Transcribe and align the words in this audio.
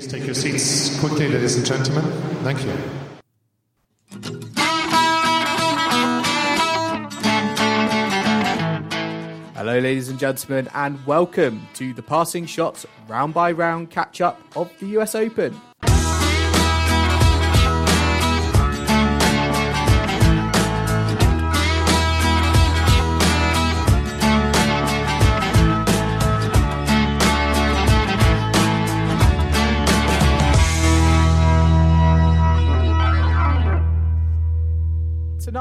Please 0.00 0.12
take 0.12 0.24
your 0.24 0.34
seats 0.34 0.98
quickly, 0.98 1.28
ladies 1.28 1.56
and 1.56 1.66
gentlemen. 1.66 2.02
Thank 2.42 2.64
you. 2.64 2.72
Hello, 9.54 9.78
ladies 9.78 10.08
and 10.08 10.18
gentlemen, 10.18 10.70
and 10.74 11.04
welcome 11.04 11.68
to 11.74 11.92
the 11.92 12.02
Passing 12.02 12.46
Shots 12.46 12.86
round 13.08 13.34
by 13.34 13.52
round 13.52 13.90
catch 13.90 14.22
up 14.22 14.40
of 14.56 14.72
the 14.80 14.86
US 14.98 15.14
Open. 15.14 15.60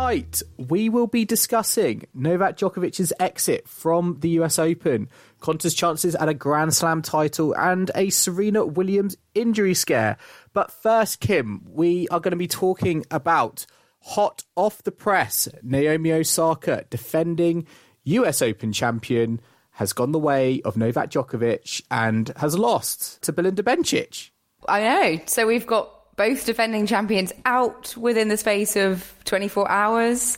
Tonight, 0.09 0.41
we 0.57 0.89
will 0.89 1.05
be 1.05 1.23
discussing 1.23 2.07
Novak 2.15 2.57
Djokovic's 2.57 3.13
exit 3.19 3.67
from 3.67 4.17
the 4.21 4.29
US 4.39 4.57
Open, 4.57 5.07
Konta's 5.39 5.75
chances 5.75 6.15
at 6.15 6.27
a 6.27 6.33
Grand 6.33 6.73
Slam 6.73 7.03
title, 7.03 7.55
and 7.55 7.91
a 7.93 8.09
Serena 8.09 8.65
Williams 8.65 9.15
injury 9.35 9.75
scare. 9.75 10.17
But 10.51 10.71
first, 10.71 11.19
Kim, 11.19 11.63
we 11.69 12.07
are 12.07 12.19
going 12.19 12.31
to 12.31 12.37
be 12.37 12.47
talking 12.47 13.05
about 13.11 13.67
hot 14.01 14.45
off 14.55 14.81
the 14.81 14.91
press 14.91 15.47
Naomi 15.61 16.11
Osaka, 16.11 16.85
defending 16.89 17.67
US 18.05 18.41
Open 18.41 18.73
champion, 18.73 19.39
has 19.73 19.93
gone 19.93 20.11
the 20.11 20.17
way 20.17 20.59
of 20.65 20.75
Novak 20.75 21.11
Djokovic 21.11 21.83
and 21.91 22.33
has 22.37 22.57
lost 22.57 23.21
to 23.21 23.31
Belinda 23.31 23.61
Bencic. 23.61 24.31
I 24.67 24.81
know. 24.81 25.21
So 25.27 25.45
we've 25.45 25.67
got 25.67 25.98
both 26.19 26.45
defending 26.45 26.85
champions 26.85 27.31
out 27.45 27.95
within 27.95 28.27
the 28.27 28.35
space 28.35 28.75
of 28.75 29.15
24 29.23 29.71
hours. 29.71 30.37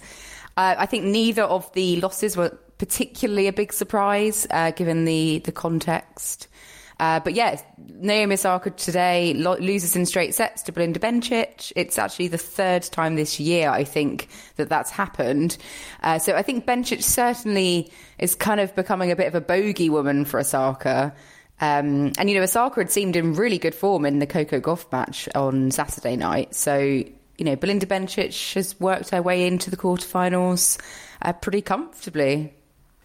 Uh, 0.55 0.75
I 0.77 0.85
think 0.85 1.05
neither 1.05 1.41
of 1.41 1.73
the 1.73 1.99
losses 2.01 2.37
were 2.37 2.55
particularly 2.77 3.47
a 3.47 3.53
big 3.53 3.73
surprise, 3.73 4.45
uh, 4.51 4.69
given 4.71 5.05
the 5.05 5.39
the 5.39 5.51
context. 5.51 6.47
Uh, 6.99 7.19
but 7.19 7.33
yeah, 7.33 7.59
Naomi 7.79 8.35
Osaka 8.35 8.69
today 8.69 9.33
lo- 9.33 9.57
loses 9.57 9.95
in 9.95 10.05
straight 10.05 10.35
sets 10.35 10.61
to 10.61 10.71
Belinda 10.71 10.99
Bencic. 10.99 11.73
It's 11.75 11.97
actually 11.97 12.27
the 12.27 12.37
third 12.37 12.83
time 12.83 13.15
this 13.15 13.39
year, 13.39 13.71
I 13.71 13.83
think, 13.83 14.27
that 14.57 14.69
that's 14.69 14.91
happened. 14.91 15.57
Uh, 16.03 16.19
so 16.19 16.35
I 16.35 16.43
think 16.43 16.67
Bencic 16.67 17.01
certainly 17.01 17.91
is 18.19 18.35
kind 18.35 18.59
of 18.59 18.75
becoming 18.75 19.09
a 19.09 19.15
bit 19.15 19.25
of 19.25 19.33
a 19.33 19.41
bogey 19.41 19.89
woman 19.89 20.25
for 20.25 20.39
Osaka. 20.39 21.15
Um, 21.59 22.13
and 22.17 22.29
you 22.29 22.35
know, 22.35 22.43
Osaka 22.43 22.79
had 22.79 22.91
seemed 22.91 23.15
in 23.15 23.33
really 23.33 23.59
good 23.59 23.75
form 23.75 24.05
in 24.05 24.19
the 24.19 24.25
Coco 24.25 24.59
Gauff 24.59 24.91
match 24.91 25.29
on 25.35 25.69
Saturday 25.71 26.15
night. 26.15 26.55
So 26.55 27.03
you 27.41 27.45
know, 27.45 27.55
Belinda 27.55 27.87
Bencic 27.87 28.53
has 28.53 28.79
worked 28.79 29.09
her 29.09 29.21
way 29.21 29.47
into 29.47 29.71
the 29.71 29.77
quarterfinals 29.77 30.79
uh, 31.23 31.33
pretty 31.33 31.61
comfortably. 31.61 32.53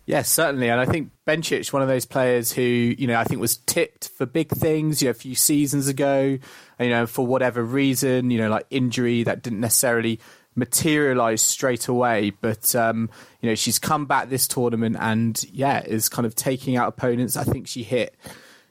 Yes, 0.04 0.28
certainly. 0.28 0.68
And 0.68 0.78
I 0.78 0.84
think 0.84 1.10
Bencic, 1.26 1.72
one 1.72 1.80
of 1.80 1.88
those 1.88 2.04
players 2.04 2.52
who, 2.52 2.62
you 2.62 3.06
know, 3.06 3.18
I 3.18 3.24
think 3.24 3.40
was 3.40 3.56
tipped 3.56 4.10
for 4.10 4.26
big 4.26 4.50
things, 4.50 5.00
you 5.00 5.06
know, 5.06 5.12
a 5.12 5.14
few 5.14 5.34
seasons 5.34 5.88
ago, 5.88 6.38
you 6.78 6.88
know, 6.88 7.06
for 7.06 7.26
whatever 7.26 7.64
reason, 7.64 8.30
you 8.30 8.38
know, 8.38 8.50
like 8.50 8.66
injury 8.70 9.22
that 9.22 9.42
didn't 9.42 9.60
necessarily 9.60 10.20
materialize 10.56 11.42
straight 11.42 11.86
away. 11.86 12.30
But, 12.40 12.74
um, 12.74 13.08
you 13.40 13.48
know, 13.48 13.54
she's 13.54 13.78
come 13.78 14.06
back 14.06 14.28
this 14.28 14.48
tournament 14.48 14.96
and, 14.98 15.42
yeah, 15.52 15.84
is 15.84 16.08
kind 16.08 16.26
of 16.26 16.34
taking 16.34 16.76
out 16.76 16.88
opponents. 16.88 17.36
I 17.36 17.44
think 17.44 17.68
she 17.68 17.84
hit 17.84 18.14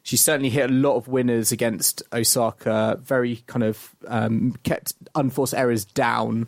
she 0.06 0.18
certainly 0.18 0.52
hit 0.52 0.70
a 0.70 0.74
lot 0.74 0.98
of 0.98 1.08
winners 1.08 1.52
against 1.52 2.04
Osaka. 2.14 3.00
Very 3.02 3.38
kind 3.48 3.64
of 3.64 3.96
um, 4.08 4.56
kept 4.62 4.94
unforced 5.16 5.56
errors 5.56 5.84
down, 5.84 6.46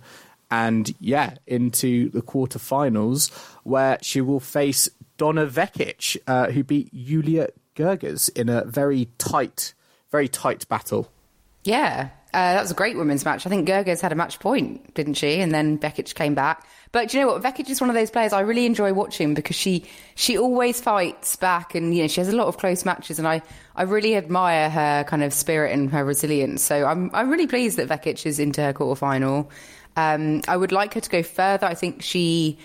and 0.52 0.94
yeah, 1.00 1.38
into 1.48 2.12
the 2.12 2.22
quarterfinals 2.22 3.32
where 3.64 3.98
she 4.04 4.22
will 4.22 4.40
face 4.40 4.90
Donna 5.18 5.48
Vekic, 5.48 6.18
uh, 6.28 6.52
who 6.52 6.64
beat 6.64 6.94
Julia 6.94 7.50
Goerges 7.76 8.30
in 8.38 8.48
a 8.48 8.64
very 8.64 9.10
tight, 9.18 9.74
very 10.12 10.28
tight 10.28 10.68
battle. 10.70 11.12
Yeah, 11.64 12.10
uh, 12.34 12.54
that 12.54 12.62
was 12.62 12.72
a 12.72 12.76
great 12.76 12.98
women's 12.98 13.24
match. 13.24 13.46
I 13.46 13.50
think 13.50 13.68
Goerges 13.68 14.02
had 14.02 14.12
a 14.12 14.16
match 14.16 14.40
point, 14.40 14.94
didn't 14.94 15.14
she? 15.14 15.40
And 15.40 15.54
then 15.54 15.80
Vekic 15.80 16.14
came 16.14 16.36
back. 16.36 16.68
But 16.92 17.10
do 17.10 17.18
you 17.18 17.26
know 17.26 17.34
what? 17.34 17.42
Vekic 17.42 17.70
is 17.70 17.80
one 17.80 17.90
of 17.90 17.96
those 17.96 18.12
players 18.12 18.34
I 18.34 18.42
really 18.42 18.66
enjoy 18.66 18.94
watching 18.94 19.34
because 19.34 19.56
she 19.56 19.86
she 20.16 20.38
always 20.38 20.80
fights 20.82 21.36
back, 21.36 21.76
and 21.76 21.96
you 21.96 22.04
know 22.04 22.08
she 22.08 22.22
has 22.22 22.30
a 22.30 22.36
lot 22.36 22.48
of 22.48 22.58
close 22.58 22.86
matches, 22.86 23.20
and 23.20 23.28
I, 23.28 23.42
I 23.76 23.84
really 23.84 24.16
admire 24.16 24.70
her 24.70 25.04
kind 25.06 25.24
of 25.24 25.34
spirit 25.34 25.74
and 25.74 25.92
her 25.92 26.04
resilience. 26.04 26.62
So 26.62 26.86
I'm 26.86 27.10
I'm 27.14 27.30
really 27.30 27.48
pleased 27.48 27.78
that 27.78 27.88
Vekic 27.88 28.26
is 28.26 28.40
into 28.40 28.62
her 28.62 28.74
quarterfinal. 28.74 29.50
Um, 29.96 30.42
I 30.48 30.56
would 30.56 30.72
like 30.72 30.94
her 30.94 31.02
to 31.02 31.10
go 31.10 31.24
further. 31.24 31.66
I 31.66 31.76
think 31.76 32.02
she 32.02 32.58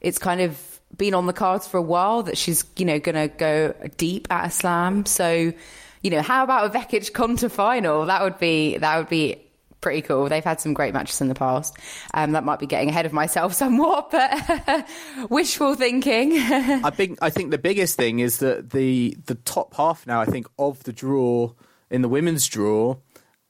it's 0.00 0.18
kind 0.18 0.40
of 0.40 0.80
been 0.96 1.14
on 1.14 1.26
the 1.26 1.32
cards 1.32 1.66
for 1.66 1.76
a 1.76 1.82
while 1.82 2.22
that 2.24 2.38
she's 2.38 2.64
you 2.76 2.84
know 2.84 2.98
going 2.98 3.14
to 3.14 3.34
go 3.36 3.74
deep 3.96 4.26
at 4.30 4.46
a 4.46 4.50
slam. 4.50 5.06
So 5.06 5.52
you 6.02 6.10
know, 6.10 6.22
how 6.22 6.44
about 6.44 6.66
a 6.66 6.78
Vekic 6.78 7.12
Konta 7.12 7.50
final? 7.50 8.06
That 8.06 8.22
would 8.22 8.38
be 8.38 8.78
that 8.78 8.96
would 8.98 9.08
be 9.08 9.36
pretty 9.80 10.02
cool. 10.02 10.28
They've 10.28 10.44
had 10.44 10.60
some 10.60 10.74
great 10.74 10.92
matches 10.92 11.20
in 11.20 11.28
the 11.28 11.34
past. 11.34 11.76
Um, 12.14 12.32
that 12.32 12.44
might 12.44 12.58
be 12.58 12.66
getting 12.66 12.88
ahead 12.88 13.06
of 13.06 13.12
myself 13.12 13.54
somewhat, 13.54 14.10
but 14.10 14.88
wishful 15.30 15.74
thinking. 15.74 16.32
I 16.38 16.90
think 16.90 17.18
I 17.22 17.30
think 17.30 17.50
the 17.50 17.58
biggest 17.58 17.96
thing 17.96 18.18
is 18.20 18.38
that 18.38 18.70
the 18.70 19.16
the 19.26 19.34
top 19.34 19.74
half 19.74 20.06
now. 20.06 20.20
I 20.20 20.26
think 20.26 20.46
of 20.58 20.82
the 20.84 20.92
draw 20.92 21.52
in 21.90 22.02
the 22.02 22.08
women's 22.08 22.46
draw. 22.46 22.96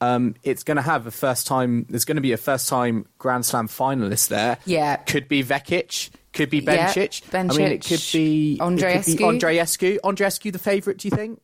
Um, 0.01 0.35
it's 0.43 0.63
going 0.63 0.77
to 0.77 0.81
have 0.81 1.07
a 1.07 1.11
first 1.11 1.45
time. 1.45 1.85
There's 1.89 2.05
going 2.05 2.15
to 2.15 2.21
be 2.21 2.31
a 2.31 2.37
first 2.37 2.69
time 2.69 3.05
Grand 3.17 3.45
Slam 3.45 3.67
finalist 3.67 4.29
there. 4.29 4.57
Yeah, 4.65 4.95
could 4.95 5.27
be 5.27 5.43
Vekic, 5.43 6.09
could 6.31 6.49
be 6.49 6.61
Bencic. 6.61 7.21
Yeah, 7.21 7.43
Bencic. 7.43 7.53
I 7.53 7.57
mean, 7.57 7.71
it 7.73 7.83
could 7.83 8.03
be 8.13 8.57
Andreescu. 8.61 9.17
Andreescu. 9.17 9.99
Andreescu, 9.99 10.53
the 10.53 10.59
favourite. 10.59 10.99
Do 10.99 11.09
you 11.09 11.15
think? 11.15 11.41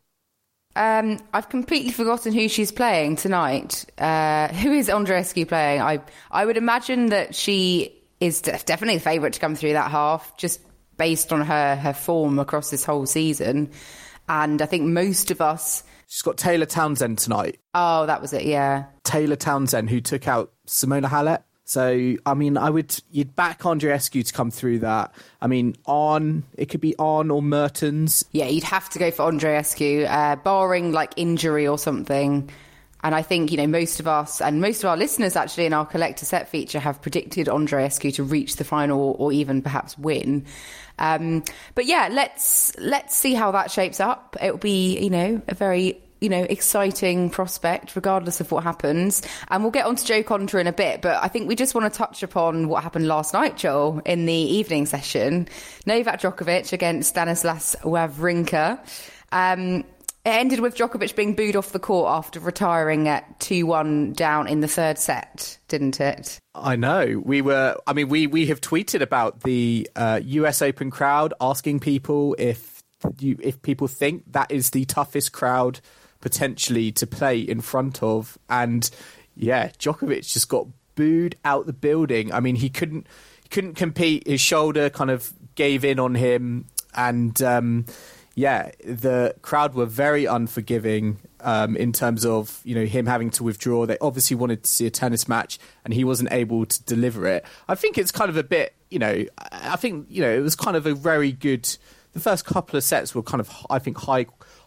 Um, 0.75 1.19
I've 1.33 1.49
completely 1.49 1.91
forgotten 1.91 2.33
who 2.33 2.49
she's 2.49 2.71
playing 2.71 3.15
tonight. 3.15 3.85
Uh, 3.97 4.49
who 4.49 4.73
is 4.73 4.89
Andreescu 4.89 5.47
playing? 5.47 5.81
I 5.81 6.01
I 6.31 6.45
would 6.45 6.57
imagine 6.57 7.07
that 7.07 7.33
she 7.33 7.93
is 8.19 8.41
definitely 8.41 8.95
the 8.95 9.03
favourite 9.03 9.33
to 9.33 9.39
come 9.39 9.55
through 9.55 9.73
that 9.73 9.89
half, 9.91 10.35
just 10.37 10.59
based 10.97 11.31
on 11.31 11.41
her 11.41 11.75
her 11.75 11.93
form 11.93 12.39
across 12.39 12.69
this 12.71 12.83
whole 12.83 13.05
season. 13.05 13.71
And 14.27 14.61
I 14.61 14.65
think 14.65 14.83
most 14.83 15.31
of 15.31 15.41
us. 15.41 15.83
She's 16.07 16.21
got 16.21 16.37
Taylor 16.37 16.65
Townsend 16.65 17.17
tonight. 17.17 17.59
Oh, 17.73 18.05
that 18.05 18.21
was 18.21 18.33
it. 18.33 18.43
Yeah, 18.43 18.85
Taylor 19.03 19.35
Townsend, 19.35 19.89
who 19.89 20.01
took 20.01 20.27
out 20.27 20.51
Simona 20.67 21.07
Halep. 21.07 21.43
So, 21.67 22.15
I 22.27 22.35
mean, 22.35 22.57
I 22.57 22.69
would 22.69 22.95
you'd 23.11 23.35
back 23.35 23.61
Andreescu 23.61 24.23
to 24.23 24.33
come 24.33 24.51
through 24.51 24.79
that. 24.79 25.13
I 25.41 25.47
mean, 25.47 25.75
on 25.85 26.43
it 26.55 26.67
could 26.67 26.79
be 26.79 26.95
on 26.97 27.31
or 27.31 27.41
Mertens. 27.41 28.23
Yeah, 28.31 28.45
you'd 28.45 28.63
have 28.63 28.87
to 28.91 28.99
go 28.99 29.09
for 29.09 29.29
Andreescu, 29.31 30.07
uh, 30.07 30.35
barring 30.37 30.91
like 30.91 31.13
injury 31.17 31.67
or 31.67 31.79
something. 31.79 32.51
And 33.03 33.15
I 33.15 33.23
think 33.23 33.51
you 33.51 33.57
know 33.57 33.67
most 33.67 33.99
of 33.99 34.07
us 34.07 34.41
and 34.41 34.61
most 34.61 34.83
of 34.83 34.89
our 34.89 34.97
listeners 34.97 35.35
actually 35.35 35.65
in 35.65 35.73
our 35.73 35.85
collector 35.87 36.25
set 36.25 36.49
feature 36.49 36.79
have 36.79 37.01
predicted 37.01 37.47
Andreescu 37.47 38.13
to 38.13 38.23
reach 38.23 38.57
the 38.57 38.63
final 38.63 39.15
or 39.17 39.31
even 39.31 39.63
perhaps 39.63 39.97
win. 39.97 40.45
Um, 40.99 41.43
but 41.73 41.85
yeah, 41.85 42.09
let's 42.11 42.77
let's 42.77 43.17
see 43.17 43.33
how 43.33 43.51
that 43.51 43.71
shapes 43.71 43.99
up. 43.99 44.37
It 44.39 44.51
will 44.51 44.59
be 44.59 44.99
you 44.99 45.09
know 45.09 45.41
a 45.47 45.55
very 45.55 45.99
you 46.25 46.29
know, 46.29 46.41
exciting 46.49 47.29
prospect, 47.29 47.95
regardless 47.95 48.41
of 48.41 48.51
what 48.51 48.63
happens. 48.63 49.21
And 49.49 49.61
we'll 49.61 49.69
get 49.69 49.85
on 49.85 49.95
to 49.95 50.03
Jo 50.03 50.23
Konta 50.23 50.59
in 50.59 50.65
a 50.65 50.73
bit, 50.73 51.03
but 51.03 51.23
I 51.23 51.27
think 51.27 51.47
we 51.47 51.55
just 51.55 51.75
want 51.75 51.93
to 51.93 51.95
touch 51.95 52.23
upon 52.23 52.67
what 52.67 52.81
happened 52.81 53.07
last 53.07 53.31
night, 53.31 53.57
Joel, 53.57 54.01
in 54.05 54.25
the 54.25 54.33
evening 54.33 54.87
session. 54.87 55.47
Novak 55.85 56.21
Djokovic 56.21 56.73
against 56.73 57.09
Stanislas 57.09 57.75
Wawrinka. 57.83 58.79
Um, 59.31 59.81
it 60.25 60.29
ended 60.29 60.61
with 60.61 60.75
Djokovic 60.75 61.15
being 61.15 61.35
booed 61.35 61.55
off 61.55 61.73
the 61.73 61.79
court 61.79 62.09
after 62.09 62.39
retiring 62.39 63.07
at 63.07 63.39
2 63.39 63.67
1 63.67 64.13
down 64.13 64.47
in 64.47 64.61
the 64.61 64.67
third 64.67 64.97
set, 64.97 65.59
didn't 65.67 66.01
it? 66.01 66.39
I 66.55 66.75
know. 66.75 67.21
We 67.23 67.43
were, 67.43 67.77
I 67.85 67.93
mean, 67.93 68.09
we, 68.09 68.25
we 68.25 68.47
have 68.47 68.61
tweeted 68.61 69.01
about 69.01 69.41
the 69.41 69.87
uh, 69.95 70.21
US 70.23 70.63
Open 70.63 70.89
crowd 70.89 71.35
asking 71.39 71.81
people 71.81 72.35
if 72.39 72.81
you, 73.19 73.37
if 73.43 73.61
people 73.61 73.87
think 73.87 74.23
that 74.31 74.49
is 74.49 74.71
the 74.71 74.85
toughest 74.85 75.31
crowd 75.31 75.81
potentially 76.25 76.91
to 76.91 77.05
play 77.05 77.39
in 77.39 77.61
front 77.61 78.01
of, 78.01 78.35
and 78.49 78.89
yeah, 79.35 79.67
Djokovic 79.77 80.27
just 80.33 80.49
got 80.49 80.65
booed 80.95 81.37
out 81.45 81.67
the 81.67 81.73
building. 81.73 82.33
I 82.33 82.39
mean, 82.39 82.55
he 82.55 82.67
couldn't 82.67 83.05
he 83.43 83.49
couldn't 83.49 83.75
compete. 83.75 84.27
His 84.27 84.41
shoulder 84.41 84.89
kind 84.89 85.11
of 85.11 85.31
gave 85.53 85.85
in 85.85 85.99
on 85.99 86.15
him, 86.15 86.65
and 86.95 87.39
um, 87.43 87.85
yeah, 88.33 88.71
the 88.83 89.35
crowd 89.43 89.75
were 89.75 89.85
very 89.85 90.25
unforgiving 90.25 91.19
um, 91.41 91.77
in 91.77 91.93
terms 91.93 92.25
of 92.25 92.59
you 92.63 92.73
know 92.73 92.85
him 92.85 93.05
having 93.05 93.29
to 93.31 93.43
withdraw. 93.43 93.85
They 93.85 93.99
obviously 94.01 94.35
wanted 94.35 94.63
to 94.63 94.69
see 94.71 94.87
a 94.87 94.91
tennis 94.91 95.27
match, 95.27 95.59
and 95.83 95.93
he 95.93 96.03
wasn't 96.03 96.31
able 96.31 96.65
to 96.65 96.83
deliver 96.85 97.27
it. 97.27 97.45
I 97.67 97.75
think 97.75 97.99
it's 97.99 98.11
kind 98.11 98.31
of 98.31 98.37
a 98.37 98.43
bit, 98.43 98.73
you 98.89 98.97
know, 98.97 99.25
I 99.51 99.75
think 99.75 100.07
you 100.09 100.23
know 100.23 100.33
it 100.33 100.41
was 100.41 100.55
kind 100.55 100.75
of 100.75 100.87
a 100.87 100.95
very 100.95 101.31
good. 101.31 101.69
The 102.13 102.21
first 102.21 102.45
couple 102.45 102.77
of 102.77 102.83
sets 102.85 103.13
were 103.13 103.21
kind 103.21 103.41
of, 103.41 103.53
I 103.69 103.77
think, 103.77 103.97
high 103.97 104.25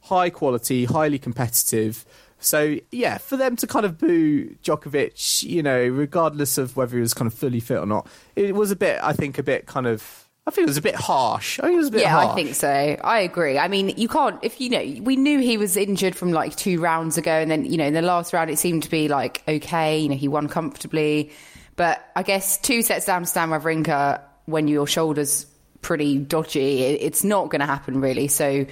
high 0.08 0.30
quality, 0.30 0.84
highly 0.84 1.18
competitive. 1.18 2.04
So 2.40 2.76
yeah, 2.90 3.18
for 3.18 3.36
them 3.36 3.56
to 3.56 3.66
kind 3.66 3.84
of 3.84 3.98
boo 3.98 4.54
Djokovic, 4.62 5.42
you 5.42 5.62
know, 5.62 5.86
regardless 5.88 6.58
of 6.58 6.76
whether 6.76 6.96
he 6.96 7.00
was 7.00 7.14
kind 7.14 7.26
of 7.26 7.34
fully 7.34 7.60
fit 7.60 7.78
or 7.78 7.86
not, 7.86 8.06
it 8.36 8.54
was 8.54 8.70
a 8.70 8.76
bit, 8.76 9.00
I 9.02 9.12
think, 9.12 9.38
a 9.38 9.42
bit 9.42 9.66
kind 9.66 9.86
of. 9.86 10.24
I 10.46 10.50
think 10.50 10.64
it 10.66 10.70
was 10.70 10.78
a 10.78 10.82
bit 10.82 10.94
harsh. 10.94 11.60
I 11.60 11.64
think 11.64 11.74
it 11.74 11.78
was 11.78 11.88
a 11.88 11.92
bit 11.92 12.00
yeah, 12.00 12.10
harsh. 12.10 12.28
I 12.28 12.34
think 12.34 12.54
so. 12.54 12.68
I 12.68 13.20
agree. 13.20 13.58
I 13.58 13.68
mean, 13.68 13.90
you 13.98 14.08
can't 14.08 14.38
if 14.42 14.60
you 14.60 14.70
know 14.70 15.02
we 15.02 15.16
knew 15.16 15.40
he 15.40 15.58
was 15.58 15.76
injured 15.76 16.16
from 16.16 16.32
like 16.32 16.56
two 16.56 16.80
rounds 16.80 17.18
ago, 17.18 17.32
and 17.32 17.50
then 17.50 17.66
you 17.66 17.76
know 17.76 17.84
in 17.84 17.92
the 17.92 18.00
last 18.00 18.32
round 18.32 18.48
it 18.50 18.58
seemed 18.58 18.84
to 18.84 18.90
be 18.90 19.08
like 19.08 19.42
okay, 19.46 19.98
you 19.98 20.08
know 20.08 20.16
he 20.16 20.26
won 20.26 20.48
comfortably, 20.48 21.32
but 21.76 22.02
I 22.16 22.22
guess 22.22 22.56
two 22.56 22.80
sets 22.80 23.04
down 23.04 23.22
to 23.22 23.26
Stan 23.26 23.50
Wawrinka 23.50 24.22
when 24.46 24.68
your 24.68 24.86
shoulders 24.86 25.44
pretty 25.82 26.18
dodgy, 26.18 26.82
it, 26.82 27.02
it's 27.02 27.24
not 27.24 27.50
going 27.50 27.60
to 27.60 27.66
happen 27.66 28.00
really. 28.00 28.28
So 28.28 28.64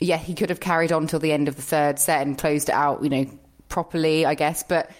yeah, 0.00 0.16
he 0.16 0.34
could 0.34 0.48
have 0.48 0.60
carried 0.60 0.92
on 0.92 1.06
till 1.06 1.20
the 1.20 1.32
end 1.32 1.46
of 1.46 1.56
the 1.56 1.62
third 1.62 1.98
set 1.98 2.26
and 2.26 2.36
closed 2.36 2.68
it 2.68 2.74
out, 2.74 3.02
you 3.02 3.10
know, 3.10 3.26
properly, 3.68 4.24
I 4.24 4.34
guess. 4.34 4.62
But 4.62 4.90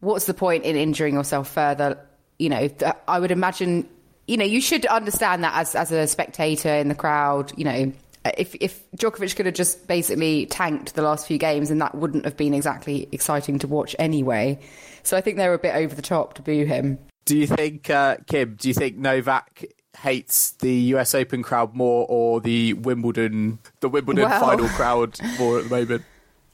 what's 0.00 0.26
the 0.26 0.34
point 0.34 0.64
in 0.64 0.76
injuring 0.76 1.14
yourself 1.14 1.50
further? 1.50 1.98
You 2.38 2.48
know, 2.48 2.68
I 3.08 3.18
would 3.18 3.30
imagine, 3.30 3.88
you 4.26 4.36
know, 4.36 4.44
you 4.44 4.60
should 4.60 4.86
understand 4.86 5.44
that 5.44 5.54
as 5.54 5.74
as 5.74 5.90
a 5.92 6.06
spectator 6.06 6.72
in 6.74 6.88
the 6.88 6.94
crowd, 6.94 7.52
you 7.56 7.64
know. 7.64 7.92
If 8.38 8.54
if 8.54 8.90
Djokovic 8.92 9.36
could 9.36 9.44
have 9.44 9.54
just 9.54 9.86
basically 9.86 10.46
tanked 10.46 10.94
the 10.94 11.02
last 11.02 11.26
few 11.26 11.36
games, 11.36 11.70
and 11.70 11.78
that 11.82 11.94
wouldn't 11.94 12.24
have 12.24 12.38
been 12.38 12.54
exactly 12.54 13.06
exciting 13.12 13.58
to 13.58 13.68
watch 13.68 13.94
anyway. 13.98 14.58
So 15.02 15.14
I 15.14 15.20
think 15.20 15.36
they 15.36 15.46
were 15.46 15.54
a 15.54 15.58
bit 15.58 15.74
over 15.74 15.94
the 15.94 16.00
top 16.00 16.32
to 16.34 16.42
boo 16.42 16.64
him. 16.64 16.98
Do 17.26 17.36
you 17.36 17.46
think, 17.46 17.90
uh, 17.90 18.16
Kim? 18.26 18.56
Do 18.58 18.68
you 18.68 18.74
think 18.74 18.96
Novak 18.96 19.64
hates 19.96 20.52
the 20.52 20.72
US 20.94 21.14
Open 21.14 21.42
crowd 21.42 21.74
more 21.74 22.06
or 22.08 22.40
the 22.40 22.74
Wimbledon 22.74 23.58
the 23.80 23.88
Wimbledon 23.88 24.24
Well. 24.24 24.40
final 24.40 24.68
crowd 24.68 25.18
more 25.38 25.58
at 25.58 25.64
the 25.64 25.70
moment? 25.70 26.04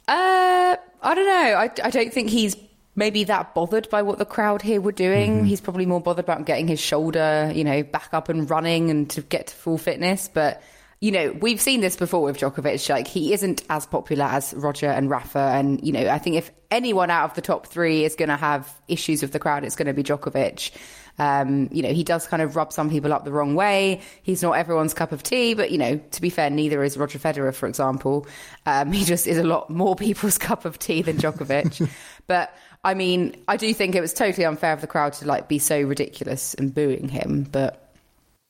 Uh, 0.09 0.75
I 1.03 1.15
don't 1.15 1.27
know. 1.27 1.55
I, 1.57 1.71
I 1.85 1.91
don't 1.91 2.13
think 2.13 2.31
he's 2.31 2.57
maybe 2.97 3.23
that 3.25 3.55
bothered 3.55 3.89
by 3.91 4.03
what 4.03 4.19
the 4.19 4.25
crowd 4.25 4.61
here 4.61 4.81
were 4.81 4.91
doing. 4.91 5.45
He's 5.45 5.61
probably 5.61 5.87
more 5.87 6.01
bothered 6.01 6.25
about 6.25 6.47
getting 6.47 6.67
his 6.67 6.81
shoulder, 6.81 7.53
you 7.55 7.63
know, 7.63 7.85
back 7.85 8.09
up 8.13 8.29
and 8.29 8.51
running 8.51 8.91
and 8.91 9.09
to 9.11 9.21
get 9.23 9.47
to 9.49 9.55
full 9.55 9.79
fitness. 9.79 10.29
But 10.33 10.63
you 11.01 11.13
know, 11.13 11.33
we've 11.41 11.61
seen 11.61 11.81
this 11.81 11.97
before 11.97 12.23
with 12.23 12.39
Djokovic. 12.39 12.91
Like 12.91 13.07
he 13.07 13.33
isn't 13.33 13.63
as 13.71 13.87
popular 13.87 14.25
as 14.25 14.53
Roger 14.55 14.89
and 14.89 15.09
Rafa, 15.09 15.39
and 15.55 15.81
you 15.87 15.93
know, 15.93 16.09
I 16.09 16.19
think 16.19 16.37
if 16.37 16.51
anyone 16.71 17.09
out 17.11 17.31
of 17.31 17.35
the 17.35 17.41
top 17.41 17.69
three 17.69 18.05
is 18.05 18.17
going 18.17 18.29
to 18.29 18.37
have 18.37 18.71
issues 18.89 19.23
with 19.23 19.33
the 19.33 19.39
crowd, 19.39 19.65
it's 19.65 19.77
going 19.77 19.87
to 19.87 19.95
be 19.95 20.03
Djokovic. 20.03 20.73
Um, 21.21 21.69
you 21.71 21.83
know, 21.83 21.93
he 21.93 22.03
does 22.03 22.27
kind 22.27 22.41
of 22.41 22.57
rub 22.57 22.73
some 22.73 22.89
people 22.89 23.13
up 23.13 23.27
the 23.27 23.31
wrong 23.31 23.55
way. 23.55 24.01
He's 24.23 24.43
not 24.43 24.53
everyone's 24.53 24.95
cup 24.95 25.13
of 25.13 25.23
tea, 25.23 25.53
but 25.53 25.71
you 25.71 25.77
know, 25.77 25.99
to 26.13 26.21
be 26.23 26.31
fair, 26.31 26.49
neither 26.49 26.83
is 26.83 26.97
Roger 26.97 27.19
Federer, 27.19 27.55
for 27.55 27.69
example. 27.69 28.27
Um, 28.65 28.91
he 28.93 29.05
just 29.05 29.27
is 29.27 29.37
a 29.37 29.45
lot 29.45 29.69
more 29.69 29.95
people's 29.95 30.39
cup 30.39 30.65
of 30.65 30.79
tea 30.79 31.03
than 31.03 31.19
Djokovic. 31.19 31.91
but 32.27 32.57
I 32.83 32.95
mean, 32.95 33.37
I 33.47 33.59
do 33.59 33.75
think 33.75 33.95
it 33.95 34.01
was 34.01 34.15
totally 34.15 34.47
unfair 34.47 34.73
of 34.73 34.81
the 34.81 34.87
crowd 34.87 35.13
to 35.15 35.27
like 35.27 35.47
be 35.47 35.59
so 35.59 35.79
ridiculous 35.83 36.55
and 36.55 36.75
booing 36.75 37.11
him. 37.11 37.47
But 37.53 37.95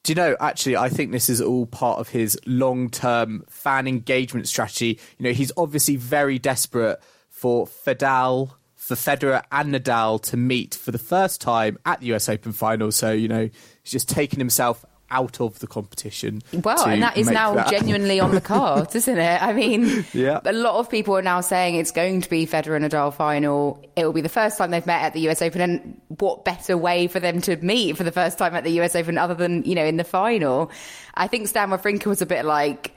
Do 0.04 0.12
you 0.12 0.14
know, 0.14 0.36
actually, 0.38 0.76
I 0.76 0.90
think 0.90 1.10
this 1.10 1.28
is 1.28 1.40
all 1.40 1.66
part 1.66 1.98
of 1.98 2.08
his 2.08 2.38
long 2.46 2.88
term 2.88 3.42
fan 3.48 3.88
engagement 3.88 4.46
strategy. 4.46 5.00
You 5.18 5.24
know, 5.24 5.32
he's 5.32 5.50
obviously 5.56 5.96
very 5.96 6.38
desperate 6.38 7.00
for 7.30 7.66
Fedal, 7.66 8.54
for 8.80 8.94
Federer 8.94 9.42
and 9.52 9.74
Nadal 9.74 10.20
to 10.22 10.36
meet 10.38 10.74
for 10.74 10.90
the 10.90 10.98
first 10.98 11.40
time 11.40 11.78
at 11.84 12.00
the 12.00 12.14
US 12.14 12.30
Open 12.30 12.50
final. 12.52 12.90
So, 12.90 13.12
you 13.12 13.28
know, 13.28 13.50
he's 13.82 13.92
just 13.92 14.08
taken 14.08 14.38
himself 14.38 14.84
out 15.12 15.38
of 15.40 15.58
the 15.58 15.66
competition. 15.66 16.40
Well, 16.64 16.86
and 16.86 17.02
that 17.02 17.16
is 17.18 17.28
now 17.28 17.52
that- 17.54 17.68
genuinely 17.68 18.20
on 18.20 18.30
the 18.34 18.40
cards, 18.40 18.94
isn't 18.94 19.18
it? 19.18 19.42
I 19.42 19.52
mean, 19.52 20.04
Yeah. 20.14 20.40
a 20.44 20.52
lot 20.54 20.76
of 20.76 20.88
people 20.88 21.14
are 21.16 21.20
now 21.22 21.40
saying 21.42 21.74
it's 21.74 21.90
going 21.90 22.22
to 22.22 22.30
be 22.30 22.46
Federer 22.46 22.74
and 22.76 22.84
Nadal 22.84 23.12
final. 23.12 23.84
It 23.96 24.04
will 24.06 24.12
be 24.14 24.22
the 24.22 24.28
first 24.30 24.56
time 24.56 24.70
they've 24.70 24.86
met 24.86 25.02
at 25.02 25.12
the 25.12 25.28
US 25.28 25.42
Open, 25.42 25.60
and 25.60 26.00
what 26.18 26.44
better 26.44 26.76
way 26.78 27.06
for 27.06 27.20
them 27.20 27.40
to 27.42 27.56
meet 27.56 27.96
for 27.98 28.04
the 28.04 28.12
first 28.12 28.38
time 28.38 28.54
at 28.54 28.64
the 28.64 28.80
US 28.80 28.96
Open 28.96 29.18
other 29.18 29.34
than 29.34 29.62
you 29.64 29.74
know 29.74 29.84
in 29.84 29.98
the 29.98 30.04
final? 30.04 30.70
I 31.14 31.26
think 31.26 31.48
Stan 31.48 31.68
Wawrinka 31.70 32.06
was 32.06 32.22
a 32.22 32.26
bit 32.26 32.44
like. 32.44 32.94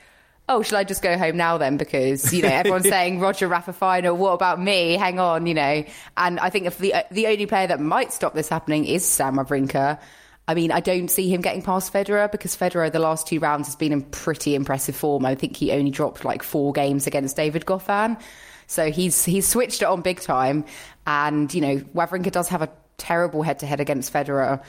Oh, 0.50 0.62
shall 0.62 0.78
I 0.78 0.84
just 0.84 1.02
go 1.02 1.18
home 1.18 1.38
now 1.38 1.58
then? 1.58 1.78
Because 1.78 2.34
you 2.34 2.42
know 2.44 2.50
everyone's 2.50 2.88
saying 2.90 3.20
Roger 3.20 3.48
Rafa 3.48 3.72
final. 3.72 4.16
What 4.16 4.34
about 4.34 4.60
me? 4.62 4.94
Hang 4.94 5.20
on, 5.20 5.46
you 5.46 5.54
know. 5.54 5.84
And 6.18 6.40
I 6.40 6.50
think 6.50 6.66
if 6.66 6.78
the 6.78 6.94
the 7.12 7.28
only 7.28 7.46
player 7.46 7.68
that 7.68 7.80
might 7.80 8.12
stop 8.12 8.34
this 8.34 8.50
happening 8.50 8.86
is 8.86 9.06
Sam 9.06 9.38
Wawrinka. 9.38 10.00
I 10.46 10.56
mean, 10.56 10.74
I 10.74 10.82
don't 10.82 11.08
see 11.08 11.30
him 11.34 11.40
getting 11.40 11.62
past 11.62 11.94
Federer 11.94 12.30
because 12.30 12.58
Federer 12.58 12.92
the 12.92 13.00
last 13.00 13.28
two 13.28 13.40
rounds 13.40 13.68
has 13.70 13.78
been 13.78 13.94
in 13.94 14.02
pretty 14.02 14.56
impressive 14.56 14.96
form. 14.96 15.26
I 15.26 15.36
think 15.36 15.56
he 15.56 15.72
only 15.72 15.92
dropped 15.92 16.26
like 16.26 16.44
four 16.44 16.74
games 16.74 17.08
against 17.08 17.38
David 17.38 17.66
Goffin, 17.66 18.20
so 18.68 18.92
he's 18.92 19.24
he's 19.24 19.48
switched 19.48 19.82
it 19.82 19.86
on 19.86 20.02
big 20.02 20.20
time. 20.20 20.66
And 21.08 21.54
you 21.54 21.62
know, 21.62 21.78
Wawrinka 21.78 22.32
does 22.32 22.50
have 22.50 22.62
a 22.62 22.70
terrible 22.98 23.44
head-to-head 23.44 23.80
against 23.80 24.12
Federer. 24.12 24.62